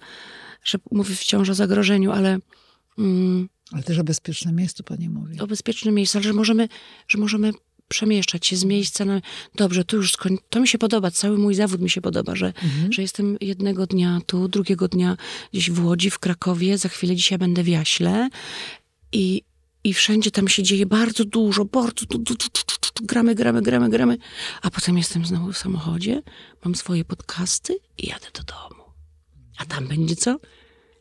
że 0.65 0.79
mówię 0.91 1.15
wciąż 1.15 1.49
o 1.49 1.55
zagrożeniu, 1.55 2.13
ale 2.13 2.39
mm, 2.99 3.49
Ale 3.73 3.83
też 3.83 3.99
o 3.99 4.05
bezpiecznym 4.05 4.57
miejscu 4.57 4.85
pani 4.85 5.09
mówi. 5.09 5.41
o 5.41 5.47
bezpiecznym 5.47 5.95
miejscu, 5.95 6.19
ale 6.19 6.25
że 6.25 6.33
możemy, 6.33 6.69
że 7.09 7.19
możemy 7.19 7.53
przemieszczać 7.89 8.47
się 8.47 8.57
z 8.57 8.65
miejsca 8.65 9.05
na... 9.05 9.21
Dobrze, 9.55 9.85
to 9.85 9.97
już 9.97 10.13
skoń... 10.13 10.39
to 10.51 10.61
mi 10.61 10.69
się 10.69 10.79
podoba, 10.79 11.11
cały 11.11 11.39
mój 11.39 11.55
zawód 11.55 11.81
mi 11.81 11.91
się 11.91 12.01
podoba, 12.01 12.37
że, 12.37 12.53
że 12.91 13.03
jestem 13.03 13.37
jednego 13.41 13.87
dnia 13.87 14.21
tu, 14.27 14.49
drugiego 14.49 14.89
dnia 14.89 15.17
gdzieś 15.53 15.71
w 15.71 15.85
Łodzi, 15.85 16.11
w 16.11 16.19
Krakowie, 16.19 16.79
za 16.79 16.89
chwilę 16.89 17.17
dzisiaj 17.17 17.39
będę 17.39 17.63
w 17.63 17.69
Jaśle 17.69 18.29
i, 19.13 19.43
i 19.89 19.95
wszędzie 19.95 20.31
tam 20.31 20.49
się 20.49 20.63
dzieje 20.63 20.87
bardzo 20.87 21.25
dużo, 21.25 21.65
bardzo 21.65 22.07
du, 22.07 22.19
du, 22.19 22.35
du, 22.35 22.47
du, 22.95 23.07
gramy, 23.07 23.35
gramy, 23.35 23.63
gramy, 23.63 23.89
gramy, 23.89 24.19
a 24.63 24.71
potem 24.71 24.99
jestem 24.99 25.27
znowu 25.27 25.53
w 25.53 25.59
samochodzie, 25.59 26.23
mam 26.65 26.75
swoje 26.75 27.05
podcasty 27.05 27.79
i 27.99 28.07
jadę 28.07 28.27
do 28.35 28.43
domu. 28.43 28.83
A 29.59 29.65
tam 29.65 29.89
będzie 29.89 30.17
co? 30.17 30.39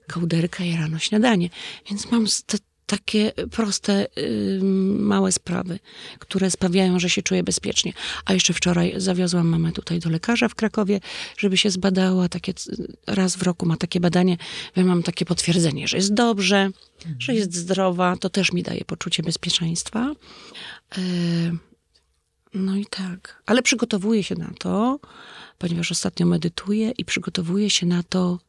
Kołderka 0.07 0.63
i 0.63 0.75
rano 0.75 0.99
śniadanie. 0.99 1.49
Więc 1.89 2.11
mam 2.11 2.25
te, 2.45 2.57
takie 2.88 3.31
proste, 3.51 4.07
małe 4.99 5.31
sprawy, 5.31 5.79
które 6.19 6.51
sprawiają, 6.51 6.99
że 6.99 7.09
się 7.09 7.21
czuję 7.21 7.43
bezpiecznie. 7.43 7.93
A 8.25 8.33
jeszcze 8.33 8.53
wczoraj 8.53 8.93
zawiozłam 8.97 9.47
mamę 9.47 9.71
tutaj 9.71 9.99
do 9.99 10.09
lekarza 10.09 10.47
w 10.47 10.55
Krakowie, 10.55 10.99
żeby 11.38 11.57
się 11.57 11.69
zbadała. 11.69 12.29
Takie, 12.29 12.53
raz 13.07 13.35
w 13.35 13.43
roku 13.43 13.65
ma 13.65 13.77
takie 13.77 13.99
badanie. 13.99 14.38
Ja 14.75 14.83
mam 14.83 15.03
takie 15.03 15.25
potwierdzenie, 15.25 15.88
że 15.88 15.97
jest 15.97 16.13
dobrze, 16.13 16.69
że 17.19 17.33
jest 17.33 17.55
zdrowa. 17.55 18.17
To 18.17 18.29
też 18.29 18.53
mi 18.53 18.63
daje 18.63 18.85
poczucie 18.85 19.23
bezpieczeństwa. 19.23 20.11
E, 20.97 21.01
no 22.53 22.75
i 22.75 22.85
tak. 22.85 23.43
Ale 23.45 23.61
przygotowuję 23.61 24.23
się 24.23 24.35
na 24.35 24.51
to, 24.59 24.99
ponieważ 25.57 25.91
ostatnio 25.91 26.25
medytuję 26.25 26.91
i 26.91 27.05
przygotowuję 27.05 27.69
się 27.69 27.85
na 27.85 28.03
to, 28.03 28.39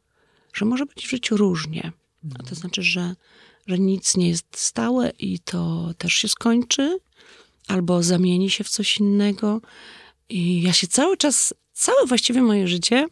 że 0.53 0.65
może 0.65 0.85
być 0.85 1.07
w 1.07 1.09
życiu 1.09 1.37
różnie. 1.37 1.91
A 2.39 2.43
to 2.43 2.55
znaczy, 2.55 2.83
że, 2.83 3.15
że 3.67 3.79
nic 3.79 4.17
nie 4.17 4.29
jest 4.29 4.45
stałe 4.57 5.09
i 5.09 5.39
to 5.39 5.91
też 5.97 6.13
się 6.13 6.27
skończy, 6.27 6.99
albo 7.67 8.03
zamieni 8.03 8.49
się 8.49 8.63
w 8.63 8.69
coś 8.69 8.97
innego. 8.97 9.61
I 10.29 10.61
ja 10.61 10.73
się 10.73 10.87
cały 10.87 11.17
czas, 11.17 11.53
całe 11.73 12.05
właściwie 12.05 12.41
moje 12.41 12.67
życie 12.67 13.07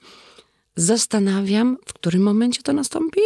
zastanawiam, 0.76 1.78
w 1.86 1.94
którym 1.94 2.24
momencie 2.24 2.62
to 2.62 2.74
nastąpi 2.74 3.22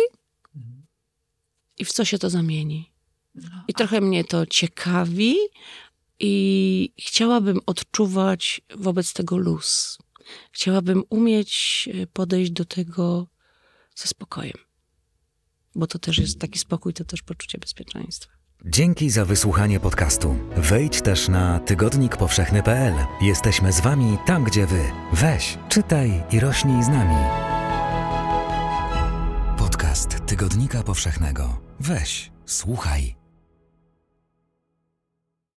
i 1.77 1.85
w 1.85 1.91
co 1.91 2.05
się 2.05 2.17
to 2.17 2.29
zamieni. 2.29 2.91
I 3.67 3.73
trochę 3.73 4.01
mnie 4.01 4.23
to 4.23 4.45
ciekawi 4.45 5.35
i 6.19 6.93
chciałabym 6.99 7.59
odczuwać 7.65 8.61
wobec 8.75 9.13
tego 9.13 9.37
luz. 9.37 9.97
Chciałabym 10.51 11.03
umieć 11.09 11.89
e, 11.93 12.07
podejść 12.07 12.51
do 12.51 12.65
tego 12.65 13.27
ze 13.95 14.07
spokojem. 14.07 14.57
Bo 15.75 15.87
to 15.87 15.99
też 15.99 16.17
jest 16.17 16.39
taki 16.39 16.59
spokój, 16.59 16.93
to 16.93 17.05
też 17.05 17.21
poczucie 17.21 17.57
bezpieczeństwa. 17.57 18.31
Dzięki 18.65 19.09
za 19.09 19.25
wysłuchanie 19.25 19.79
podcastu. 19.79 20.35
Wejdź 20.57 21.01
też 21.01 21.29
na 21.29 21.59
tygodnikpowszechny.pl. 21.59 22.93
Jesteśmy 23.21 23.71
z 23.71 23.79
Wami 23.81 24.17
tam, 24.25 24.43
gdzie 24.43 24.67
Wy. 24.67 24.81
Weź, 25.13 25.57
czytaj 25.69 26.23
i 26.31 26.39
rośnij 26.39 26.83
z 26.83 26.87
nami. 26.87 27.15
Podcast 29.57 30.25
Tygodnika 30.25 30.83
Powszechnego. 30.83 31.61
Weź, 31.79 32.31
słuchaj 32.45 33.20